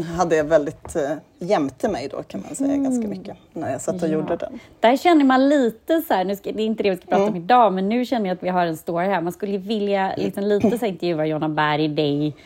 [0.16, 0.96] hade jag väldigt
[1.38, 4.60] jämte mig då kan man säga ganska mycket när jag satt och gjorde den.
[4.80, 7.22] Där känner man lite så här, nu ska, det är inte det vi ska prata
[7.22, 7.34] Mm.
[7.34, 9.20] om idag, men nu känner jag att vi har en story här.
[9.20, 12.36] Man skulle vilja liksom, lite så här, intervjua Jonna Berg, dig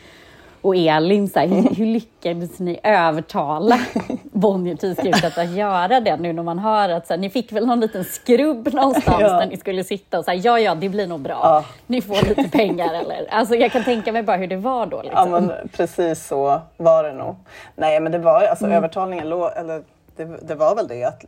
[0.61, 1.29] och Elin.
[1.29, 3.79] Så här, hur, hur lyckades ni övertala
[4.23, 7.65] Bonnier Tidskriftet att göra det nu när man hör att så här, ni fick väl
[7.65, 9.39] någon liten skrubb någonstans Ja.
[9.39, 11.39] när ni skulle sitta och säga ja, ja, det blir nog bra.
[11.43, 11.65] Ja.
[11.87, 13.27] Ni får lite pengar eller?
[13.33, 14.97] Alltså jag kan tänka mig bara hur det var då.
[14.97, 15.31] Ja Liksom.
[15.31, 17.35] men precis så var det nog.
[17.75, 19.83] Nej men det var alltså övertalningen, lå- eller
[20.15, 21.25] det, det var väl det att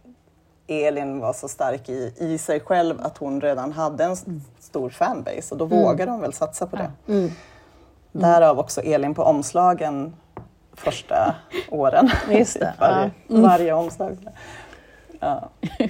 [0.67, 4.25] Elin var så stark i, i sig själv att hon redan hade en s-
[4.59, 6.91] stor fanbase och då vågade hon väl satsa på det.
[8.11, 10.15] Därav också Elin på omslagen
[10.73, 11.35] första
[11.69, 12.09] åren.
[12.29, 14.17] Just det, varje, varje omslag.
[15.19, 15.49] Ja.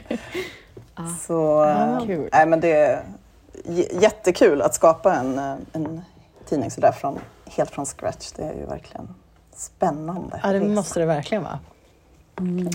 [1.27, 1.65] Så,
[2.05, 2.29] kul.
[2.32, 3.03] nej, men det är
[4.01, 6.01] jättekul att skapa en, eh, en
[6.45, 8.32] tidning sådär från, helt från scratch.
[8.32, 9.15] Det är ju verkligen
[9.55, 10.39] spännande.
[10.43, 10.67] Ja, det resa.
[10.67, 11.60] måste det verkligen vara.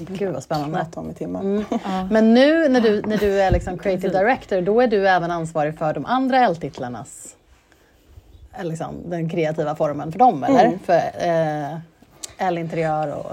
[0.08, 0.86] Gud vad spännande.
[0.94, 1.64] om i timmar.
[2.10, 5.78] Men nu när du, när du är liksom creative director, då är du även ansvarig
[5.78, 7.43] för de andra L-titlarnas, eh,
[8.62, 10.78] liksom, den kreativa formen för dem, eller?
[10.84, 10.94] För
[11.72, 11.78] eh,
[12.38, 13.32] L-interiör och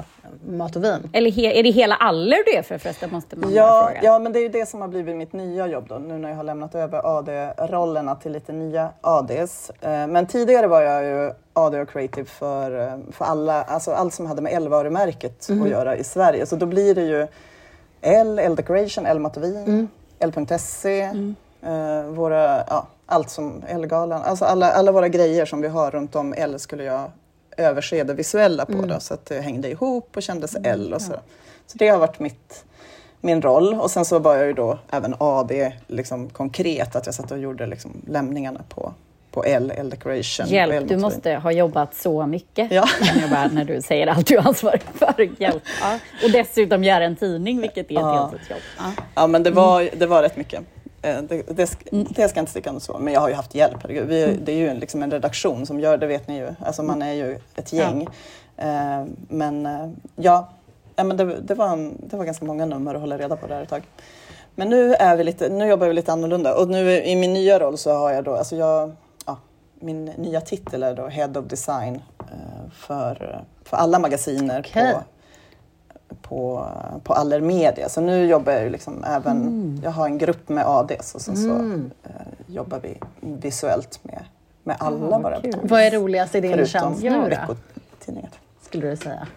[0.51, 1.09] mat och vin.
[1.13, 3.09] Eller he, är det hela Aller du är för förresten?
[3.11, 3.99] Måste man Ja, fråga.
[4.03, 6.29] ja, men det är ju det som har blivit mitt nya jobb då, nu när
[6.29, 9.71] jag har lämnat över AD-rollerna till lite nya ADs.
[9.81, 14.13] Eh, Men tidigare var jag ju AD och creative för, eh, för alla, alltså allt
[14.13, 16.45] som hade med L-varumärket att göra i Sverige.
[16.45, 17.27] Så då blir det ju
[18.01, 19.87] L, L-decoration, L-mat och vin,
[20.19, 25.91] L.se, eh, våra, ja, allt som L-galan, alltså alla, alla våra grejer som vi har
[25.91, 27.11] runt om L skulle jag
[27.57, 31.13] överse det visuella på då, så att det hängde ihop och kändes L och så.
[31.67, 32.65] Så det har varit mitt,
[33.21, 33.73] min roll.
[33.73, 37.39] Och sen så var jag ju då även AD liksom konkret, att jag satt och
[37.39, 38.93] gjorde liksom lämningarna på,
[39.31, 40.45] på L, L-decoration.
[40.45, 42.71] och Hjälp, du måste ha jobbat så mycket.
[42.71, 42.85] Ja.
[43.51, 45.41] när du säger allt du är ansvarig för.
[45.41, 45.63] Hjälp.
[45.81, 45.99] Ja.
[46.23, 48.13] Och dessutom göra en tidning, vilket är ett Ja.
[48.29, 48.59] heltidsjobb.
[48.77, 49.03] Ja.
[49.15, 50.61] Ja, men det var, det var rätt mycket.
[51.01, 53.55] Eh, Det, det, det ska jag inte sticka under så, men jag har ju haft
[53.55, 53.85] hjälp.
[53.85, 56.49] Vi, det är ju liksom en redaktion som gör det, vet ni ju.
[56.59, 58.07] Alltså man är ju ett gäng.
[58.57, 60.49] Eh, Men eh, ja,
[60.95, 63.47] ja men det, det, var en, det var ganska många nummer att hålla reda på
[63.47, 63.83] där ett tag.
[64.55, 67.59] Men nu, är vi lite, nu jobbar vi lite annorlunda och nu i min nya
[67.59, 68.91] roll så har jag då, alltså jag,
[69.25, 69.37] ja,
[69.79, 72.01] min nya titel är då Head of Design
[72.73, 74.93] för, för alla magasiner Okej.
[74.93, 74.99] på
[76.21, 76.67] på,
[77.03, 77.89] på Aller Media.
[77.89, 79.79] Så nu jobbar jag liksom även, Mm.
[79.83, 81.49] jag har en grupp med ADs och sen så
[82.09, 82.11] eh,
[82.47, 84.23] jobbar vi visuellt med,
[84.63, 85.59] med alla våra kul.
[85.63, 87.09] Vad är roligast i din tjänst nu
[87.47, 87.55] då,
[88.61, 89.27] skulle du säga?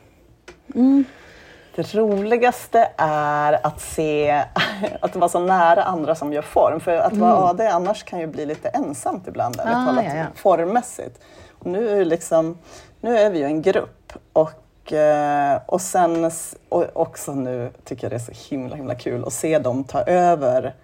[1.76, 4.30] Det roligaste är att se
[5.00, 6.80] att vara så nära andra som gör form.
[6.80, 10.24] För att vara AD annars kan ju bli lite ensamt ibland, Ah, talat, ja, ja.
[10.34, 11.20] formmässigt.
[11.58, 12.58] Och nu, är liksom,
[13.00, 14.12] nu är vi ju en grupp.
[14.32, 14.50] Och,
[14.92, 16.30] eh, och sen
[16.68, 20.02] och också nu tycker jag det är så himla himla kul att se dem ta
[20.02, 20.74] över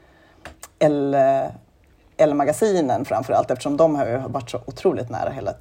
[2.16, 5.54] L-magasinen framför allt eftersom de har ju varit så otroligt nära hela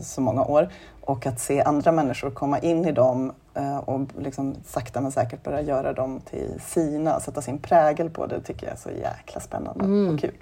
[0.00, 0.68] så många år.
[1.00, 5.42] Och att se andra människor komma in i dem eh, och liksom sakta men säkert
[5.42, 9.40] börja göra dem till sina, sätta sin prägel på det tycker jag är så jäkla
[9.40, 10.34] spännande och kul.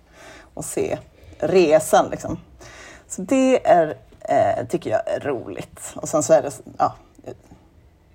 [0.54, 0.98] Och se
[1.38, 2.38] resan liksom.
[3.08, 5.80] Så det är, eh, tycker jag är roligt.
[5.94, 6.94] Och sen så är det, ja,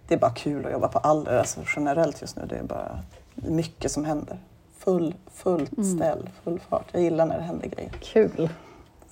[0.08, 2.46] det är bara kul att jobba på Aller, alltså generellt just nu.
[2.50, 3.00] Det är bara
[3.36, 4.38] mycket som händer.
[4.78, 6.86] Full, fullt ställ, full fart.
[6.92, 7.92] Jag gillar när det händer grejer.
[8.02, 8.50] Kul.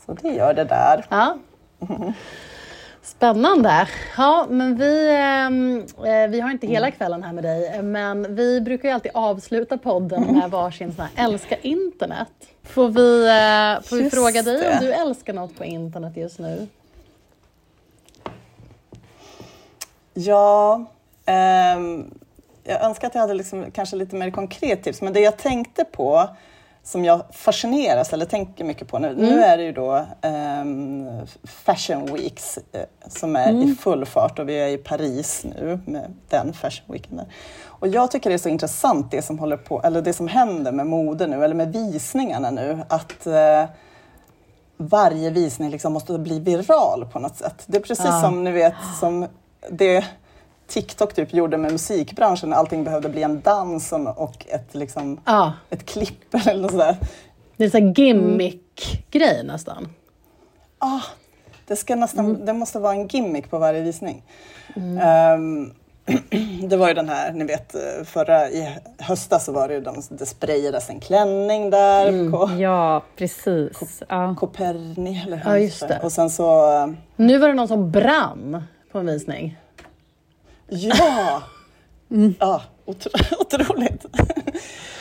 [0.06, 1.06] Så det gör det där.
[1.10, 1.38] Ja.
[3.02, 3.88] Spännande.
[4.18, 8.62] Ja, men vi, ehm, eh, vi har inte hela kvällen här med dig, men vi
[8.62, 12.28] brukar ju alltid avsluta podden med varsin sån här älska internet.
[12.64, 14.72] Får vi, eh, får vi Just fråga dig det.
[14.74, 16.68] om du älskar något på internet just nu?
[20.14, 20.86] Ja,
[21.26, 22.12] ehm,
[22.64, 25.84] jag önskar att jag hade liksom kanske lite mer konkret tips, men det jag tänkte
[25.84, 26.30] på
[26.86, 31.08] som jag fascineras eller tänker mycket på nu, nu är det ju då ehm,
[31.44, 36.14] Fashion Weeks eh, som är i full fart och vi är i Paris nu med
[36.30, 37.18] den Fashion Weeken.
[37.18, 37.26] Där.
[37.66, 40.72] Och jag tycker det är så intressant det som håller på, eller det som händer
[40.72, 43.66] med mode nu, eller med visningarna nu, att eh,
[44.78, 47.64] varje visning liksom måste bli viral på något sätt.
[47.66, 48.22] Det är precis Ja.
[48.22, 49.28] som ni vet som
[49.72, 50.06] det
[50.68, 55.86] TikTok typ gjorde med musikbranschen allting behövde bli en dans och- ett, liksom, Ja, ett
[55.86, 56.98] klipp eller något sådär.
[57.58, 59.88] det är en sån här gimmick-grej nästan.
[60.80, 61.02] Ah,
[61.68, 62.46] det, ska nästan, Mm.
[62.46, 64.24] det måste vara en gimmick på varje visning.
[65.02, 65.72] Ehm,
[66.70, 70.02] det var ju den här, ni vet förra i höstas så var det ju de,
[70.10, 72.32] det sprayades en klänning där Mm.
[72.32, 74.04] på Ja, precis.
[74.10, 74.36] Ja.
[74.40, 76.00] Coperni eller hur Ja, just det.
[76.04, 76.70] Och sen så,
[77.16, 79.58] Nu var det någon som brann på en visning.
[80.68, 81.44] ja!
[82.12, 82.36] Mm.
[82.40, 84.06] Ja, otro, otroligt.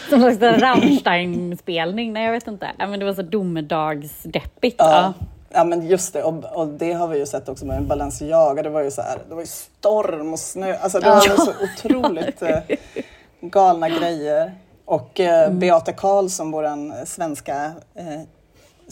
[0.08, 2.12] Som en slags Rammstein-spelning.
[2.12, 2.70] Nej, jag vet inte.
[2.78, 4.76] Ja, men det var så domedagsdeppigt.
[4.78, 5.14] Ja.
[5.18, 5.26] Ja.
[5.54, 8.62] Ja men just det, och, och det har vi ju sett också med Balenciaga.
[8.62, 10.76] Det var ju så här, det var ju storm och snö.
[10.76, 12.58] Alltså det var ju så otroligt eh,
[13.40, 14.54] galna grejer.
[14.84, 18.20] Och eh, Beata Karlsson, vår svenska eh,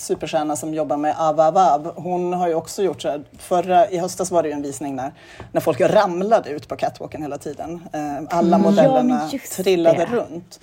[0.00, 3.22] superstjärna som jobbar med Avavav, hon har ju också gjort så här.
[3.38, 5.12] Förra, I höstas var det ju en visning när,
[5.52, 7.82] när folk ramlade ut på catwalken hela tiden.
[7.92, 10.16] Eh, alla modellerna men just trillade det.
[10.16, 10.60] runt.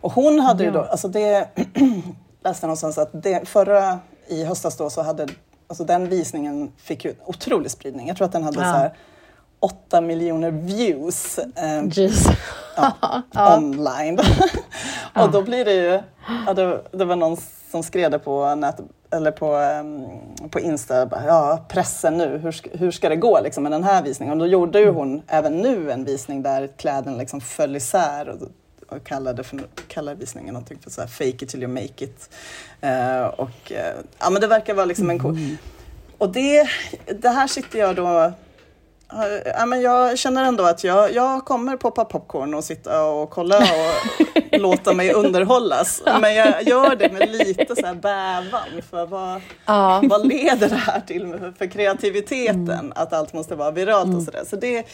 [0.00, 0.74] Och hon hade ju Ja.
[0.74, 1.48] då, alltså det
[2.44, 5.26] läste någonstans att det, förra i höstas då så hade,
[5.66, 8.08] alltså den visningen fick ju otrolig spridning.
[8.08, 8.72] Jag tror att den hade Ja.
[8.72, 8.92] så här
[9.60, 12.26] 8 miljoner views eh, Jeez.
[13.56, 14.18] online.
[15.14, 16.00] och då blir det ju,
[16.46, 17.36] ja, det, det var någon
[17.70, 18.76] som skrev det på nät,
[19.10, 20.06] eller på, ehm,
[20.50, 23.84] på Insta, bara, ja pressen nu, hur, ska- hur ska det gå liksom, med den
[23.84, 24.32] här visningen?
[24.32, 28.48] Och då gjorde ju hon även nu en visning där kläderna liksom föll isär och,
[28.96, 32.30] och kallade, för, kallade visningen någonting för så här, fake it till you make it.
[32.80, 35.38] Eh, och eh, ja men det verkar vara liksom en cool...
[36.18, 36.68] Och det,
[37.18, 38.32] det här sitter jag då
[39.58, 43.56] Ja, men jag känner ändå att jag, jag kommer poppa popcorn och sitta och kolla
[43.58, 44.26] och
[44.60, 46.02] låta mig underhållas.
[46.20, 50.02] Men jag gör det med lite så här bävan för vad, Ja.
[50.04, 52.92] vad leder det här till för kreativiteten?
[52.96, 54.42] Att allt måste vara viralt och sådär.
[54.46, 54.86] Så det,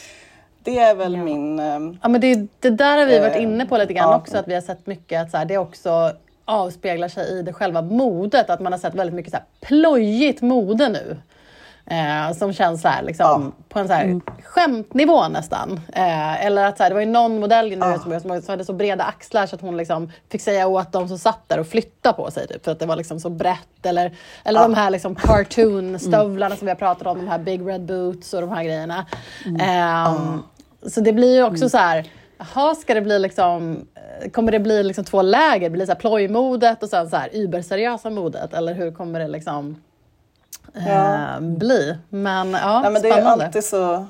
[0.65, 1.59] det är väl min...
[1.59, 4.17] ehm, Ja, men det, det där har vi varit Eh, inne på lite grann ja.
[4.17, 6.13] också, att vi har sett mycket att så här, det också
[6.45, 8.51] avspeglar sig i det själva modet.
[8.51, 11.17] Att man har sett väldigt mycket så här, plojigt mode nu.
[11.87, 15.81] Eh, som känns så här, liksom, på en så här, skämtnivå nästan.
[15.93, 17.99] Eh, eller att så här, det var ju någon modell nu Ja.
[17.99, 21.19] som, som hade så breda axlar så att hon liksom fick säga åt dem som
[21.19, 22.47] satt där och flytta på sig.
[22.49, 23.87] Typ, för att det var liksom så brett.
[23.87, 24.13] Eller,
[24.45, 28.35] eller de här liksom cartoon-stövlarna som vi har pratat om, de här big red boots
[28.35, 29.07] och de här grejerna.
[29.61, 30.43] Ehm,
[30.87, 32.05] Så det blir ju också så här,
[32.39, 33.87] jaha, ska det bli liksom,
[34.23, 35.71] eh, kommer det bli liksom två läger?
[35.71, 38.55] Blir det så här plojmodet och sen så här überseriösa modet?
[38.55, 39.77] Eller hur kommer det liksom eh,
[40.87, 41.37] Ja.
[41.41, 41.97] bli?
[42.09, 43.45] Men ja, Nej, men det är spännande.
[43.47, 44.07] alltid så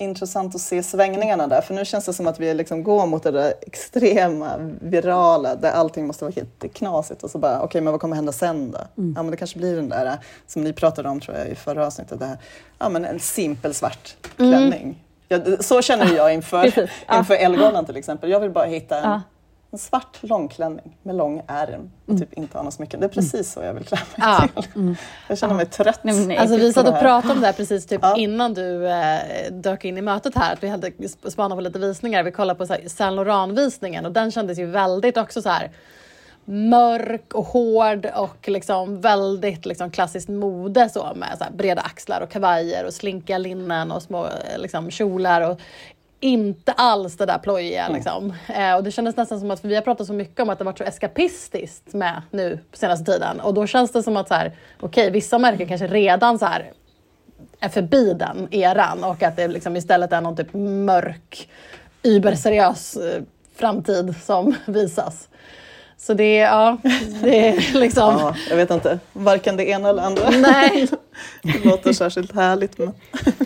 [0.00, 1.60] intressant att se svängningarna där.
[1.60, 5.70] För nu känns det som att vi liksom går mot det där extrema, virala, där
[5.70, 7.22] allting måste vara helt knasigt.
[7.22, 8.78] Och så bara, okej, men vad kommer hända sen då?
[8.98, 9.14] Mm.
[9.16, 11.86] Ja, men det kanske blir den där, som ni pratade om tror jag i förra
[11.86, 12.38] avsnittet, det här,
[12.78, 14.52] ja men en simpel svart Mm.
[14.52, 15.04] klänning.
[15.28, 16.72] Ja, det- så känner jag inför,
[17.08, 17.18] ja.
[17.18, 18.30] inför Ellegalan till exempel.
[18.30, 19.20] Jag vill bara hitta en, Ja.
[19.70, 22.96] En svart långklänning med lång ärm och typ inte ha något smycke.
[22.96, 24.62] Det är precis så jag vill klä mig Ja.
[24.62, 24.94] till.
[25.28, 26.00] Jag känner mig trött.
[26.02, 26.36] Nej, nej.
[26.36, 28.16] Alltså vi satt och pratade om det här precis typ Ja.
[28.16, 29.18] innan du eh,
[29.50, 30.52] dök in i mötet här.
[30.52, 32.22] Att vi hade sp- spanat på lite visningar.
[32.22, 35.70] Vi kollade på så här Saint Laurent-visningen och den kändes ju väldigt också så här
[36.44, 42.30] mörk och hård och liksom väldigt liksom klassiskt mode så med så breda axlar och
[42.30, 45.50] kavajer och slinkiga linnen och små eh, liksom, kjolar.
[45.50, 45.60] Och
[46.20, 47.88] inte alls det där plojiga.
[47.88, 48.34] Liksom.
[48.48, 50.58] Eh, och det kändes nästan som att, för vi har pratat så mycket om att
[50.58, 53.40] det varit så eskapistiskt med nu på senaste tiden.
[53.40, 56.72] Och då känns det som att så här, okej, vissa märken kanske redan så här
[57.60, 61.48] är förbi den eran och att det liksom istället är någon typ mörk,
[62.02, 63.22] überseriös eh,
[63.54, 65.28] framtid som visas.
[66.00, 66.76] Så det är, ja,
[67.22, 68.14] det är liksom...
[68.18, 70.30] Ja, jag vet inte, varken det ena eller andra.
[70.30, 70.88] Nej.
[71.42, 72.78] Det låter särskilt härligt.
[72.78, 72.94] Men...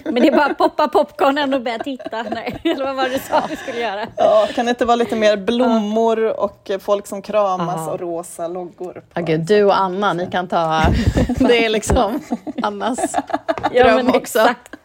[0.04, 2.22] Men det är bara att poppa popcornen och börja titta.
[2.22, 4.06] Nej, eller vad var det du sa att du skulle göra?
[4.16, 7.92] Ja, kan det inte vara lite mer blommor och folk som kramas Ja.
[7.92, 8.92] och rosa loggor?
[8.92, 9.00] på?
[9.14, 10.82] Ja, gud, du och Anna, ni kan ta...
[11.38, 12.20] Det är liksom
[12.62, 13.16] Annas
[13.72, 14.18] Ja, dröm men också.
[14.18, 14.76] exakt.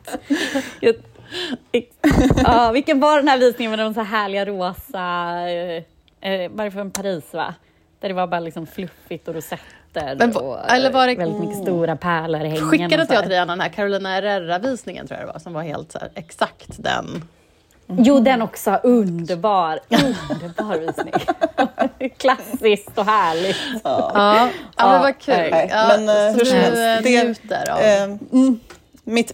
[2.46, 5.34] Ja, vilken var den här visningen med de så härliga rosa,
[6.22, 7.54] eh, var det från Paris va?
[8.00, 11.58] Där det var bara liksom fluffigt och rosetter Men och eller var det- väldigt mycket
[11.58, 12.70] stora pärlor i hängen.
[12.70, 15.54] Skickade inte jag till dig Anna, den här Carolina Herrera-visningen tror jag det var, som
[15.54, 17.24] var helt så här, exakt den.
[17.90, 18.80] Jo, den också.
[18.84, 19.80] Underbar.
[19.90, 21.14] Underbar visning.
[22.18, 23.58] Klassiskt och härligt.
[23.84, 24.52] Ja, ja, men
[24.94, 25.36] Ja, vad kul.
[25.52, 27.80] nej, Ja, men, eh, så hur som du helst, eh, det- njuter av...
[27.80, 28.16] Eh,
[29.04, 29.32] mitt,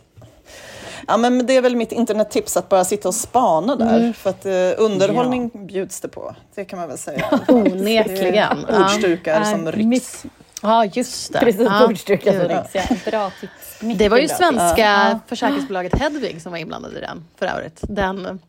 [1.07, 4.13] ja, men det är väl mitt internettips att bara sitta och spana där.
[4.13, 6.35] För att eh, underhållning bjuds det på.
[6.55, 7.39] Det kan man väl säga.
[7.47, 8.57] Onekligen.
[8.69, 8.85] Ja.
[8.85, 9.85] Ordstukar som Nej, rycks.
[10.23, 10.25] mitt-
[10.61, 11.39] ja, just det.
[11.39, 11.87] Precis, ja.
[11.87, 12.89] bordsdukar som rycks.
[12.89, 13.81] Ja, Bra tips.
[13.81, 17.79] Mycket Det var ju svenska försäkringsbolaget Hedvig som var inblandad i den för övrigt.
[17.81, 18.39] Den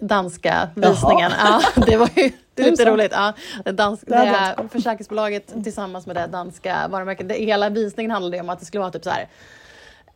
[0.00, 1.32] danska visningen.
[1.38, 3.12] Ja, det var ju det är lite roligt.
[3.14, 3.32] Ja,
[3.64, 4.16] det, dans, Det
[4.56, 7.28] det försäkringsbolaget tillsammans med det danska varumärket.
[7.28, 9.28] Det, hela visningen handlade ju om att det skulle vara typ så här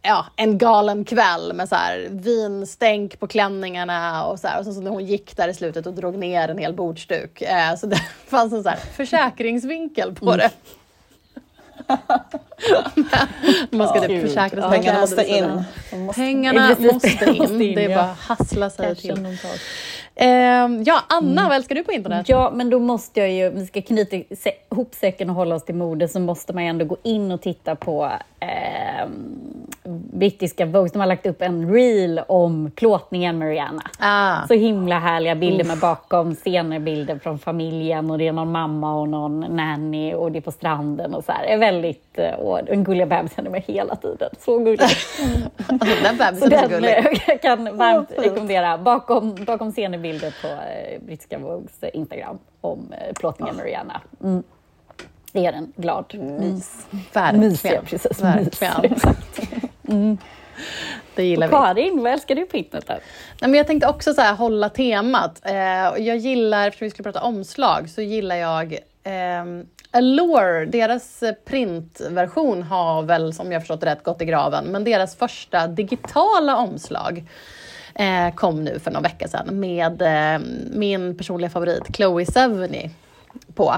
[0.07, 4.59] ja, en galen kväll med så här, vinstänk på klänningarna och så här.
[4.59, 7.43] Och så, så när hon gick där i slutet och drog ner en hel bordsduk.
[7.43, 7.97] Eh, så det
[8.29, 10.39] fanns en så här försäkringsvinkel på Mm.
[10.39, 10.51] det.
[13.71, 14.79] Man ska typ försäkra sig.
[14.79, 15.63] Pengarna måste in.
[16.07, 17.39] måste- Pengarna måste in.
[17.39, 17.97] måste in, Det är ja.
[17.97, 19.37] bara hassla sig till.
[20.15, 22.29] Ehm, ja, Anna, vad älskar du på internet?
[22.29, 25.65] Ja, men då måste jag ju, om vi ska knyta ihop säcken och hålla oss
[25.65, 29.07] till mode, så måste man ju ändå gå in och titta på eh,
[29.89, 30.91] brittiska Vogue.
[30.93, 33.82] De har lagt upp en reel om plåtningen med Rihanna.
[33.99, 38.53] Ah, Så himla härliga bilder med bakom scener, bilder från familjen och det är någon
[38.53, 41.45] mamma och någon nanny och det är på stranden och så här.
[41.45, 44.30] Är väldigt, eh, och den gulliga bebisen är med hela tiden.
[44.45, 44.80] Så gullig.
[44.82, 46.89] alltså, den bebisen är gullig.
[46.99, 48.78] eh, jag kan varmt rekommendera.
[48.78, 54.01] Bakom, bakom scenerbilder på eh, brittiska Vogues eh, Instagram om eh, plåtningen med Rihanna.
[54.24, 54.43] Mm.
[55.32, 56.41] Det är en glad mys.
[56.43, 56.76] Mys,
[57.12, 57.84] ja, Verkligen.
[57.84, 58.22] precis.
[58.22, 58.74] Verkligen.
[58.82, 59.66] Mys, exakt.
[61.14, 61.57] Det gillar Och vi.
[61.57, 62.89] Karin, vad älskar du på internet?
[62.89, 63.01] Nej,
[63.41, 65.41] men jag tänkte också så här, hålla temat.
[65.45, 65.55] Eh,
[66.07, 68.72] jag gillar, eftersom vi skulle prata omslag, så gillar jag
[69.03, 69.45] eh,
[69.91, 70.66] Allure.
[70.66, 74.64] Deras eh, printversion har väl, som jag förstått rätt, gått i graven.
[74.64, 77.24] Men deras första digitala omslag
[77.95, 82.91] eh, kom nu för någon vecka sedan med eh, min personliga favorit Chloe Sevigny
[83.55, 83.74] på.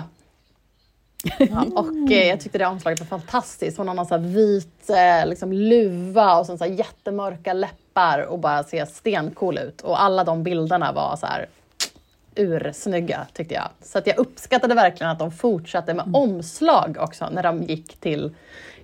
[1.25, 3.79] Ja, och eh, jag tyckte det omslaget var fantastiskt.
[3.79, 8.65] Hon har någon så vit eh, liksom, luva och sen så jättemörka läppar och bara
[8.65, 9.81] ser stencool ut.
[9.81, 11.47] Och alla de bilderna var så här
[12.35, 13.69] ursnygga tyckte jag.
[13.83, 18.35] Så att jag uppskattade verkligen att de fortsatte med omslag också när de gick till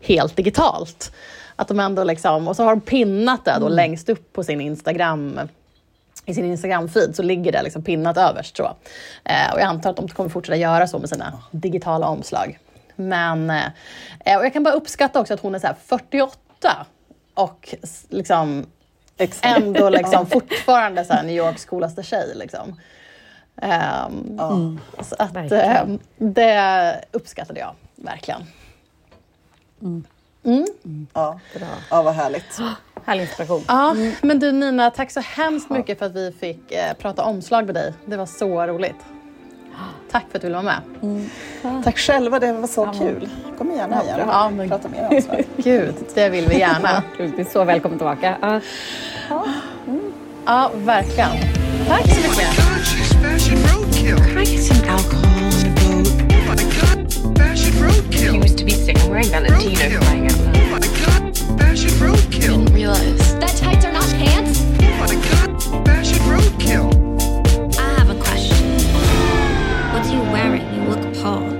[0.01, 1.12] helt digitalt.
[1.57, 4.61] Att de ändå liksom, och så har de pinnat det då längst upp på sin
[4.61, 5.41] Instagram
[6.27, 8.57] i sin Instagram-feed så ligger det liksom pinnat överst.
[8.57, 8.64] Så.
[9.25, 12.59] Eh, och jag antar att de kommer fortsätta göra så med sina digitala omslag.
[12.97, 16.87] Men eh, och jag kan bara uppskatta också att hon är så här 48
[17.35, 17.75] och
[18.09, 18.66] liksom
[19.43, 22.33] ändå liksom fortfarande så här New Yorks coolaste tjej.
[22.35, 22.81] Liksom.
[23.62, 25.93] Ehm, Så att, Verkligen.
[25.95, 28.47] eh, det uppskattade jag verkligen.
[31.13, 31.41] Ja.
[31.91, 32.61] ja, vad härligt.
[33.05, 33.63] Härlig inspiration.
[33.69, 37.67] Ja, men du Nina, tack så hemskt mycket för att vi fick eh, prata omslag
[37.67, 37.95] med dig.
[38.07, 38.97] Det var så roligt.
[40.11, 41.85] Tack för att du ville vara med.
[41.85, 43.29] Tack själva, det var så kul.
[43.59, 45.45] Kom gärna igen och Ja, men- prata mer om Sverige.
[45.57, 47.03] Gud, det vill vi gärna.
[47.19, 48.37] Du är så välkommen tillbaka.
[48.41, 48.61] Ja.
[50.47, 51.31] Ja, verkligen.
[51.89, 53.75] Tack så mycket.
[57.89, 58.32] Roadkill.
[58.32, 58.99] He was to be sick.
[59.01, 60.01] I'm wearing Valentino Roadkill.
[60.01, 62.64] crying out Oh my god, fashion roadkill.
[62.64, 63.35] Didn't realize.
[63.41, 64.61] That tights are not pants?
[64.80, 67.78] Oh my god, fashion roadkill.
[67.78, 68.78] I have a question.
[69.93, 70.64] What are you wearing?
[70.74, 71.54] You look appalled.